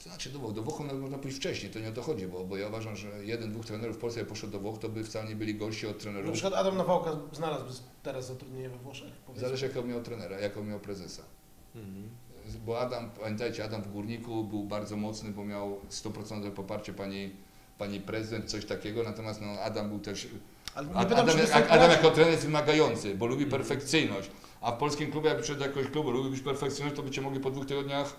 [0.04, 2.44] to znaczy do Włoch, do Włoch można pójść wcześniej, to nie o to chodzi, bo,
[2.44, 5.04] bo ja uważam, że jeden, dwóch trenerów w Polsce jak poszedł do Włoch, to by
[5.04, 7.70] wcale nie byli gorsi od Na trenerów przykład Adam Nawałka znalazłby
[8.02, 9.12] teraz zatrudnienie we Włoszech.
[9.26, 9.46] powiedzmy.
[9.48, 11.22] Zależy jakiego miał trenera, jaką miał prezesa.
[12.66, 17.30] Bo Adam, pamiętajcie, Adam w Górniku był bardzo mocny, bo miał 100% poparcie pani,
[17.78, 20.28] pani prezydent, coś takiego, natomiast no, Adam był też...
[20.74, 24.30] Ale nie Ad- pytam, Adam, Adam, jako trener jest wymagający, bo lubi perfekcyjność.
[24.60, 27.20] A w polskim klubie, jak przyszedł do jakiegoś klubu, lubi być perfekcyjność, to by cię
[27.20, 28.16] mogli po dwóch tygodniach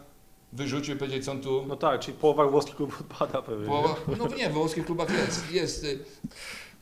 [0.54, 1.66] wyrzucić i powiedzieć, co on tu...
[1.68, 3.68] No tak, czyli połowa włoskich klubów odpada pewnie.
[3.68, 6.00] Połowa, no nie, w włoskich klubach jest, jest y,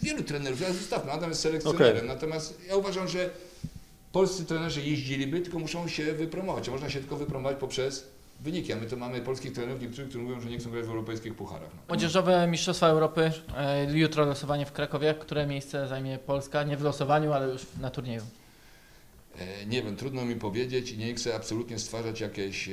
[0.01, 2.07] wielu trenerów, ja zostawmy, Adam jest selekcjonerem, Okej.
[2.07, 3.29] natomiast ja uważam, że
[4.11, 8.75] polscy trenerzy jeździliby, tylko muszą się wypromować, a można się tylko wypromować poprzez wyniki, a
[8.75, 11.69] my to mamy polskich trenerów, niektórych, którzy mówią, że nie chcą grać w europejskich pucharach.
[11.75, 11.81] No.
[11.89, 15.15] Młodzieżowe Mistrzostwa Europy, e, jutro losowanie w Krakowie.
[15.19, 16.63] Które miejsce zajmie Polska?
[16.63, 18.21] Nie w losowaniu, ale już na turnieju.
[19.39, 22.71] E, Nie wiem, trudno mi powiedzieć i nie chcę absolutnie stwarzać jakiejś e,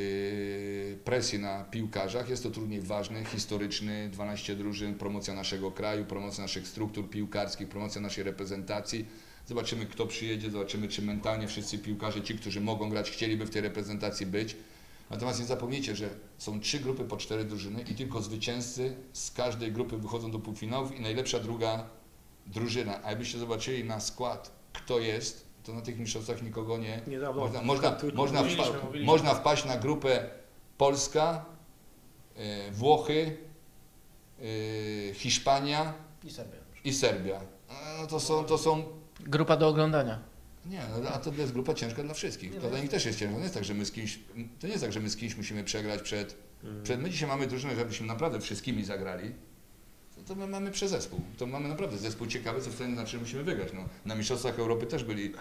[1.04, 2.28] presji na piłkarzach.
[2.28, 8.00] Jest to turniej ważny, historyczny, 12 drużyn, promocja naszego kraju, promocja naszych struktur piłkarskich, promocja
[8.00, 9.06] naszej reprezentacji.
[9.46, 13.62] Zobaczymy, kto przyjedzie, zobaczymy, czy mentalnie wszyscy piłkarze, ci, którzy mogą grać, chcieliby w tej
[13.62, 14.56] reprezentacji być.
[15.10, 19.72] Natomiast nie zapomnijcie, że są trzy grupy po cztery drużyny i tylko zwycięzcy z każdej
[19.72, 21.86] grupy wychodzą do półfinałów i najlepsza druga
[22.46, 23.00] drużyna.
[23.04, 27.62] A jakbyście zobaczyli na skład, kto jest, to na tych mistrzostwach nikogo nie, Niedawno można,
[27.62, 30.30] można, można, wpa- można wpaść na grupę
[30.78, 31.44] Polska,
[32.36, 33.36] e, Włochy,
[35.10, 35.94] e, Hiszpania
[36.24, 36.58] I Serbia.
[36.84, 37.40] i Serbia.
[38.00, 38.84] No to są, to są
[39.20, 40.18] Grupa do oglądania.
[40.66, 42.60] Nie, no, a to jest grupa ciężka dla wszystkich.
[42.60, 43.34] To dla nich też jest ciężko.
[43.34, 44.18] To nie jest tak, że my z kimś,
[44.60, 46.36] to nie jest tak, że my z kimś musimy przegrać przed,
[46.82, 49.32] przed my dzisiaj mamy drużynę, żebyśmy naprawdę wszystkimi zagrali.
[50.26, 51.20] To, my mamy przez zespół.
[51.38, 53.68] To mamy naprawdę zespół ciekawy, co wtedy znaczy, musimy wygrać.
[53.74, 55.32] No, na Mistrzostwach Europy też byli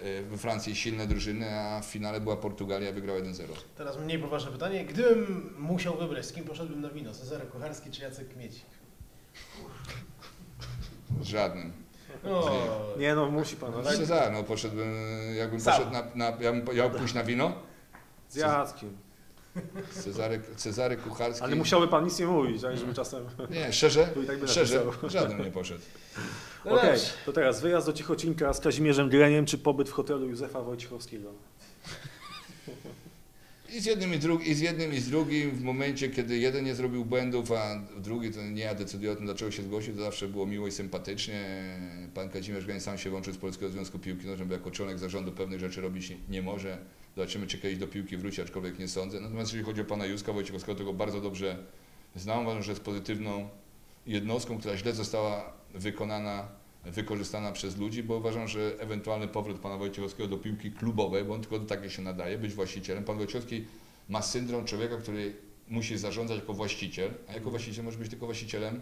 [0.00, 3.44] e, we Francji silne drużyny, a w finale była Portugalia, wygrała 1-0.
[3.76, 4.84] Teraz mniej poważne pytanie.
[4.84, 7.14] Gdybym musiał wybrać, z kim poszedłbym na wino?
[7.14, 8.64] Cezary Kucharski czy Jacek Kmiecik?
[11.22, 11.72] Żadnym.
[12.98, 13.72] Nie no, musi pan.
[13.72, 13.96] No, tak?
[13.96, 14.94] Cezar, no poszedłbym,
[15.36, 15.72] jakbym Sam.
[15.74, 17.52] poszedł na, na ja bym miał pójść na wino,
[18.28, 18.96] Z Jackiem.
[19.90, 21.44] Cezary, Cezary Kucharski.
[21.44, 23.24] Ale musiałby pan nic nie mówić, tak, żeby czasem...
[23.50, 25.80] Nie, szczerze, To i tak by szczerze, żaden nie poszedł.
[26.64, 27.06] no Okej, dobrze.
[27.26, 31.30] to teraz wyjazd do Cichocinka z Kazimierzem Greniem, czy pobyt w hotelu Józefa Wojciechowskiego?
[33.72, 36.64] I z jednym i, drug, i z jednym i z drugim w momencie, kiedy jeden
[36.64, 40.02] nie zrobił błędów, a drugi to nie ja decyduję o tym, dlaczego się zgłosił, to
[40.02, 41.44] zawsze było miło i sympatycznie.
[42.14, 45.32] Pan Kazimierz Gań sam się łączył z Polskiego Związku Piłki Nożnej, bo jako członek zarządu
[45.32, 46.78] pewnych rzeczy robić nie może.
[47.16, 49.20] Zobaczymy, czy kiedyś do piłki wróci, aczkolwiek nie sądzę.
[49.20, 51.58] Natomiast jeżeli chodzi o pana Józka Wojciechowskiego, to go bardzo dobrze
[52.16, 52.42] znam.
[52.42, 53.48] Uważam, że jest pozytywną
[54.06, 56.48] jednostką, która źle została wykonana,
[56.84, 61.40] wykorzystana przez ludzi, bo uważam, że ewentualny powrót pana Wojciechowskiego do piłki klubowej, bo on
[61.40, 63.04] tylko do takiej się nadaje, być właścicielem.
[63.04, 63.64] Pan Wojciechowski
[64.08, 65.36] ma syndrom człowieka, który
[65.68, 68.80] musi zarządzać jako właściciel, a jako właściciel może być tylko właścicielem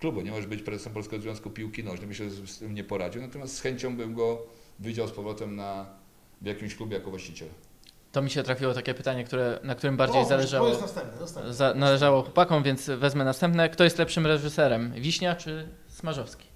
[0.00, 2.08] klubu, nie może być prezesem Polskiego Związku Piłki Nożnej.
[2.08, 4.42] Myślę, że z tym nie poradził, natomiast z chęcią bym go
[4.80, 5.86] widział z powrotem na,
[6.42, 7.48] w jakimś klubie jako właściciel.
[8.12, 11.20] To mi się trafiło takie pytanie, które, na którym bardziej O, To zależało, jest następne,
[11.20, 11.54] następne.
[11.54, 13.68] za, należało chłopakom, więc wezmę następne.
[13.68, 14.92] Kto jest lepszym reżyserem?
[14.96, 16.47] Wiśnia czy Smarzowski?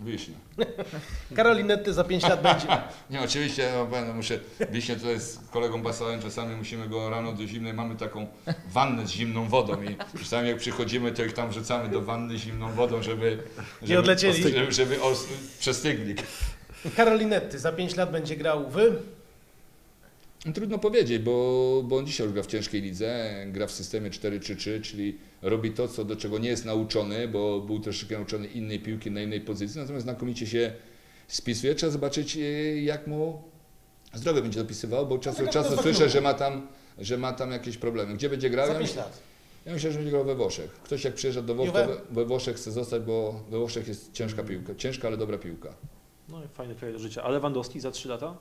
[0.00, 0.34] Wiśnia.
[1.36, 2.66] Karolinetty za 5 lat będzie.
[3.10, 3.72] Nie, oczywiście,
[4.06, 4.38] no, muszę,
[4.70, 8.26] Wiśnie tutaj z kolegą Basalem czasami musimy go rano do zimnej, mamy taką
[8.68, 12.40] wannę z zimną wodą i czasami jak przychodzimy, to ich tam wrzucamy do wanny z
[12.40, 13.38] zimną wodą, żeby,
[13.82, 14.42] żeby, odlecieli.
[14.42, 15.26] żeby, żeby os-
[15.60, 16.14] przestygli.
[16.96, 18.92] Karolinetty za 5 lat będzie grał wy.
[20.46, 24.10] No, Trudno powiedzieć, bo, bo on dzisiaj już gra w ciężkiej lidze, gra w systemie
[24.10, 28.80] 4-3-3, czyli robi to, co, do czego nie jest nauczony, bo był troszeczkę nauczony innej
[28.80, 30.72] piłki na innej pozycji, natomiast znakomicie się
[31.28, 31.74] spisuje.
[31.74, 32.40] Trzeba zobaczyć, e,
[32.82, 33.42] jak mu
[34.14, 36.66] zdrowie będzie dopisywał, bo czasu tak czasu słyszę, że ma, tam,
[36.98, 38.14] że ma tam jakieś problemy.
[38.14, 38.66] Gdzie będzie grał?
[38.66, 39.22] Za Ja 5 myślę, lat.
[39.66, 40.70] ja myślę, że będzie grał we Włoszech.
[40.72, 44.42] Ktoś jak przyjeżdża do Włoch, we, we Włoszech chce zostać, bo we Włoszech jest ciężka
[44.42, 44.74] piłka.
[44.74, 45.74] Ciężka, ale dobra piłka.
[46.28, 47.22] No i fajny kraj do życia.
[47.22, 48.36] A Lewandowski za 3 lata?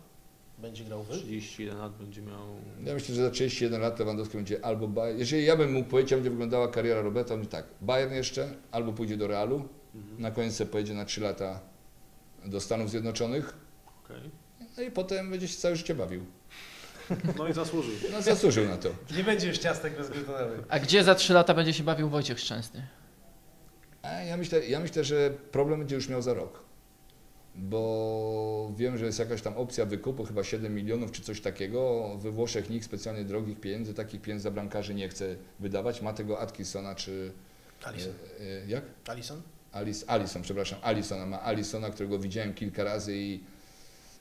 [0.61, 1.13] Będzie grał wy.
[1.13, 2.47] 31 lat będzie miał...
[2.83, 5.19] Ja myślę, że za 31 lat Lewandowski będzie albo Bayern.
[5.19, 8.93] Jeżeli ja bym mógł powiedzieć, jak będzie wyglądała kariera Roberta, on tak, Bayern jeszcze, albo
[8.93, 9.69] pójdzie do Realu,
[10.17, 11.59] na koniec pojedzie na 3 lata
[12.45, 13.53] do Stanów Zjednoczonych,
[14.05, 14.31] Okej.
[14.77, 16.25] no i potem będzie się całe życie bawił.
[17.37, 17.93] No i zasłużył.
[18.11, 18.89] No zasłużył na to.
[19.17, 20.65] Nie będzie już ciastek bezglutenowych.
[20.69, 22.87] A gdzie za 3 lata będzie się bawił Wojciech Szczęsny?
[24.01, 26.63] A ja myślę, ja myślę, że problem będzie już miał za rok.
[27.55, 32.11] Bo wiem, że jest jakaś tam opcja wykupu, chyba 7 milionów czy coś takiego.
[32.17, 36.01] We Włoszech nikt specjalnie drogich pieniędzy, takich pieniędzy za bramkarzy nie chce wydawać.
[36.01, 37.31] Ma tego Atkinsona czy...
[37.83, 38.13] Alison.
[38.39, 38.83] e, e, Jak?
[39.07, 39.41] Alison?
[40.07, 43.39] Alison, przepraszam, Alisona ma Alisona, którego widziałem kilka razy i,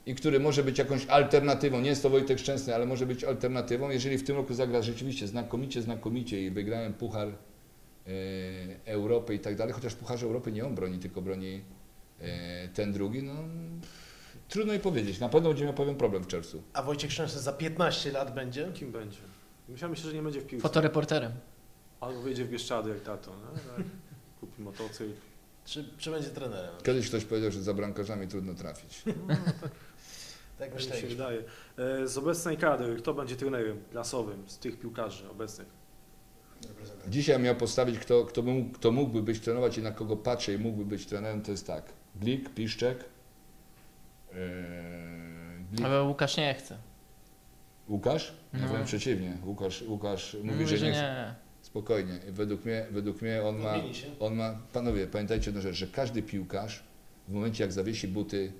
[0.07, 1.81] i który może być jakąś alternatywą.
[1.81, 3.91] Nie jest to Wojtek Szczęsny, ale może być alternatywą.
[3.91, 7.33] Jeżeli w tym roku zagra rzeczywiście znakomicie, znakomicie i wygrałem Puchar e,
[8.85, 11.80] Europy i tak dalej, chociaż Pucharze Europy nie on broni, tylko broni e,
[12.75, 13.33] ten drugi, no
[14.49, 15.21] trudno mi powiedzieć.
[15.21, 16.63] Na pewno będzie miał pewien problem w czerwcu.
[16.73, 18.73] A Wojciech Szczęsny za 15 lat będzie?
[18.75, 19.19] Kim będzie?
[19.69, 20.63] Myślałem, że nie będzie w piłce.
[20.63, 21.33] Fotoreporterem.
[22.01, 23.31] Albo wyjdzie w Bieszczady jak tato.
[23.31, 23.85] No, tak.
[24.41, 25.13] Kupi motocykl.
[25.65, 26.71] Czy, czy będzie trenerem?
[26.83, 29.03] Kiedyś ktoś powiedział, że za bramkarzami trudno trafić.
[29.05, 29.15] Tak
[30.59, 31.09] Tak mi się myśleliśmy.
[31.09, 31.43] wydaje.
[32.03, 35.69] E, Z obecnej kadry, kto będzie trenerem klasowym z tych piłkarzy obecnych?
[37.09, 40.59] Dzisiaj miał postawić, kto, kto, mógł, kto mógłby być trenować i na kogo patrzę i
[40.59, 41.93] mógłby być trenerem, to jest tak.
[42.17, 43.05] Glik, Piszczek,
[44.33, 44.39] yy,
[45.73, 46.77] Glik, Ale Łukasz nie chce.
[47.89, 48.33] Łukasz?
[48.53, 48.59] No.
[48.61, 48.69] No.
[48.69, 49.37] Wręcz przeciwnie.
[49.45, 50.93] Łukasz, Łukasz mówi, Mówi, że, że nie.
[50.93, 51.35] nie.
[51.63, 52.21] Spokojnie.
[52.29, 53.75] Według mnie, według mnie on ma,
[54.21, 54.59] on ma...
[54.73, 56.83] Panowie, pamiętajcie jedną rzecz, że każdy piłkarz
[57.29, 58.53] w momencie jak zawiesi buty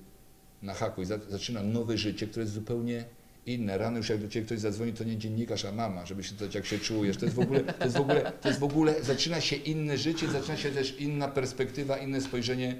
[0.61, 3.05] na haku i za, zaczyna nowe życie, które jest zupełnie
[3.45, 3.77] inne.
[3.77, 6.55] Rano już jak do Ciebie ktoś zadzwoni, to nie dziennikarz, a mama, żeby się pytać,
[6.55, 7.17] jak się czujesz.
[7.17, 9.97] To jest w ogóle, to jest w ogóle, to jest w ogóle, zaczyna się inne
[9.97, 12.77] życie, zaczyna się też inna perspektywa, inne spojrzenie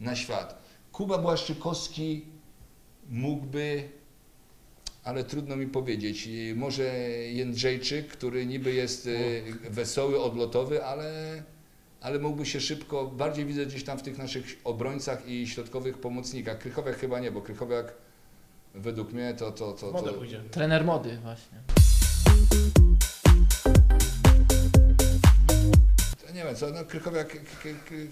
[0.00, 0.62] na świat.
[0.92, 2.24] Kuba Błaszczykowski
[3.08, 3.88] mógłby,
[5.04, 6.84] ale trudno mi powiedzieć, i może
[7.32, 11.42] Jędrzejczyk, który niby jest e, wesoły, odlotowy, ale,
[12.00, 16.58] ale mógłby się szybko, bardziej widzę gdzieś tam w tych naszych obrońcach i środkowych pomocnikach.
[16.58, 17.94] Krychowiak chyba nie, bo Krychowiak
[18.74, 19.52] według mnie to...
[19.52, 20.42] to, to, Modę to pójdzie.
[20.50, 21.58] Trener mody właśnie.
[26.56, 27.36] Co, no, Krychowiak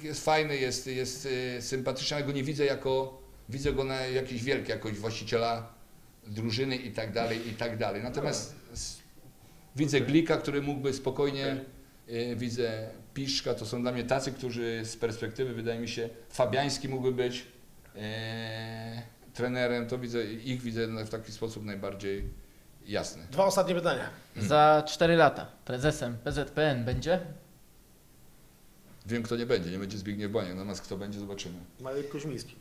[0.02, 1.28] jest fajny, jest, jest
[1.58, 5.72] e, sympatyczny, ale go nie widzę jako, widzę go na jakiś wielki, jakoś właściciela
[6.26, 8.02] drużyny i tak dalej, i tak dalej.
[8.02, 8.98] Natomiast s-
[9.76, 11.56] widzę Glika, który mógłby spokojnie,
[12.08, 16.88] e, widzę Piszka, to są dla mnie tacy, którzy z perspektywy, wydaje mi się, Fabiański
[16.88, 17.46] mógłby być
[17.96, 19.02] e,
[19.34, 22.24] trenerem, to widzę, ich widzę w taki sposób najbardziej
[22.86, 23.22] jasny.
[23.30, 24.10] Dwa ostatnie pytania.
[24.36, 27.20] Za 4 lata prezesem PZPN będzie?
[29.06, 31.54] Wiem, kto nie będzie, nie będzie Zbigniew Boniek, natomiast kto będzie, zobaczymy.
[31.80, 32.54] Marek Koźmiński.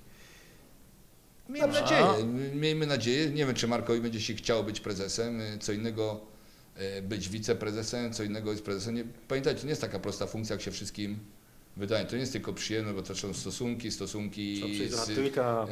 [1.50, 1.82] Miejmy A.
[1.82, 2.04] nadzieję,
[2.56, 3.30] miejmy nadzieję.
[3.30, 6.22] Nie wiem, czy Markowi będzie się chciało być prezesem, co innego
[6.76, 8.96] e, być wiceprezesem, co innego jest prezesem.
[8.96, 11.20] Nie, pamiętajcie, nie jest taka prosta funkcja, jak się wszystkim
[11.78, 12.06] wydanie.
[12.06, 15.16] To nie jest tylko przyjemne, bo to są stosunki, stosunki z, e,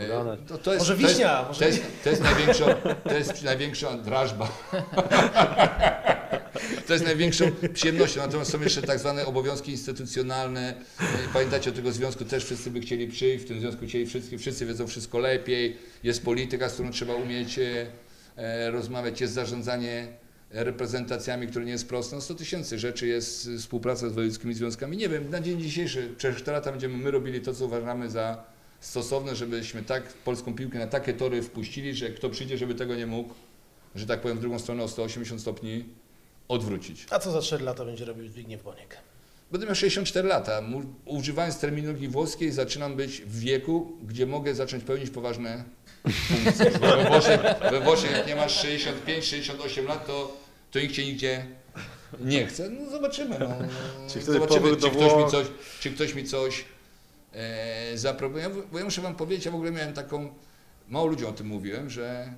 [0.07, 0.37] podane.
[0.37, 3.43] to, to jest, Może to jest, wiśnia, może to jest, to jest, największa, to jest
[3.43, 4.49] największa drażba.
[6.87, 8.21] To jest największą przyjemnością.
[8.21, 10.73] Natomiast są jeszcze tak zwane obowiązki instytucjonalne.
[10.99, 14.37] E, Pamiętacie o tego związku też wszyscy by chcieli przyjść, w tym związku chcieli wszyscy,
[14.37, 15.77] wszyscy wiedzą wszystko lepiej.
[16.03, 17.87] Jest polityka, z którą trzeba umieć e,
[18.35, 20.07] e, rozmawiać, jest zarządzanie
[20.49, 22.15] reprezentacjami, które nie jest proste.
[22.15, 24.97] No 100 tysięcy rzeczy jest współpraca z wojewódzkimi związkami.
[24.97, 28.43] Nie wiem, na dzień dzisiejszy, przez 4 lata będziemy my robili to, co uważamy za
[28.79, 33.07] stosowne, żebyśmy tak polską piłkę na takie tory wpuścili, że kto przyjdzie, żeby tego nie
[33.07, 33.33] mógł,
[33.95, 35.85] że tak powiem, w drugą stronę o 180 stopni
[36.51, 37.05] odwrócić.
[37.09, 38.97] A co za 4 lata będzie robił Zbigniew Boniek?
[39.51, 40.61] Będę miał 64 lata.
[41.05, 45.63] Używając terminologii włoskiej, zaczynam być w wieku, gdzie mogę zacząć pełnić poważne
[46.27, 46.71] funkcje.
[46.71, 47.41] Bo we Włoszech,
[47.71, 50.37] we Włoszech jak nie masz 65-68 lat, to,
[50.71, 51.45] to nikt cię nigdzie
[52.19, 52.69] nie chce.
[52.69, 53.39] No zobaczymy.
[53.39, 53.49] No.
[54.21, 55.47] Zobaczymy, czy ktoś, mi coś,
[55.79, 56.65] czy ktoś mi coś
[57.33, 58.43] e, zaproponuje.
[58.43, 60.33] Ja- Bo ja muszę wam powiedzieć, ja w ogóle miałem taką,
[60.87, 62.33] mało ludziom o tym mówiłem, że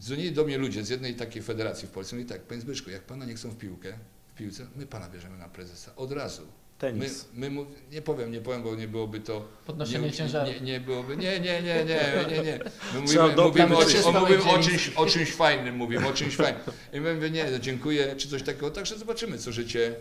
[0.00, 2.16] dzwonili do mnie ludzie z jednej takiej federacji w Polsce.
[2.16, 3.98] Mówi tak, panie Zbyszku, jak pana nie chcą w piłkę,
[4.34, 5.96] w piłce, my pana bierzemy na prezesa.
[5.96, 6.42] Od razu.
[6.42, 7.28] My, Tenis.
[7.34, 9.48] my mów, nie powiem, nie powiem, bo nie byłoby to.
[9.66, 10.50] Podnoszenie nie, ciężaru.
[10.52, 11.16] Nie, nie byłoby.
[11.16, 12.60] Nie, nie, nie, nie, nie, nie.
[12.94, 16.62] My mówimy, mówimy, o, czymś- mówimy o, czymś, o czymś fajnym, mówimy o czymś fajnym.
[16.92, 18.70] I my mówimy, nie, no dziękuję, czy coś takiego.
[18.70, 19.94] Także zobaczymy, co życie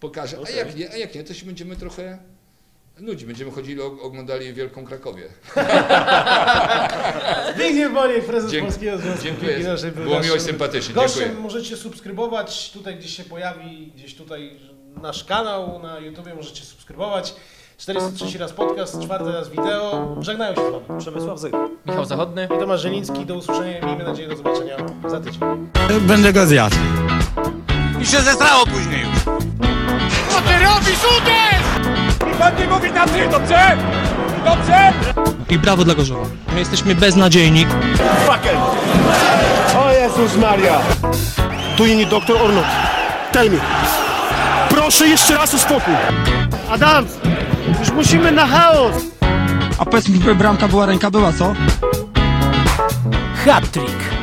[0.00, 0.38] pokaże.
[0.46, 2.18] A jak nie, a jak nie, to się będziemy trochę
[3.00, 3.26] nudzi.
[3.26, 5.22] Będziemy chodzili, og- oglądali Wielką Krakowię.
[7.54, 8.70] Zbigniew Boniek, prezes Dziękuję.
[8.72, 9.58] Polskiego Związku Dziękuję.
[9.58, 10.94] Nożnej, był Było miło i sympatycznie.
[10.94, 11.42] Gościem Dziękuję.
[11.42, 14.60] możecie subskrybować, tutaj gdzieś się pojawi, gdzieś tutaj
[15.02, 17.34] nasz kanał na YouTubie, możecie subskrybować.
[17.78, 20.16] 403 raz podcast, czwarty raz wideo.
[20.20, 21.00] Żegnają się z Wami.
[21.00, 21.52] Przemysław Zyk.
[21.86, 22.44] Michał Zachodny.
[22.56, 24.76] I Tomasz Żeliński, do usłyszenia i miejmy nadzieję do zobaczenia
[25.08, 25.40] za tydzień.
[26.00, 26.76] Będę go zjadł.
[28.02, 29.18] I się zestrało później już.
[30.28, 31.00] Co ty robisz?
[31.18, 31.75] Uderz!
[32.38, 33.76] Pan nie mówi na ty, dobrze?
[34.44, 34.92] Dobrze?
[35.50, 36.26] I brawo dla Gorzowa.
[36.52, 37.66] My jesteśmy beznadziejni.
[39.78, 40.78] O Jezus Maria!
[41.78, 42.64] Do you need doctor or not?
[43.32, 43.58] Tell me.
[44.68, 45.94] Proszę jeszcze raz o spokój.
[46.70, 47.18] Adams,
[47.80, 48.94] już musimy na chaos.
[49.78, 51.54] A powiedz mi, bramka była, ręka była, co?
[53.44, 54.15] Hat-trick.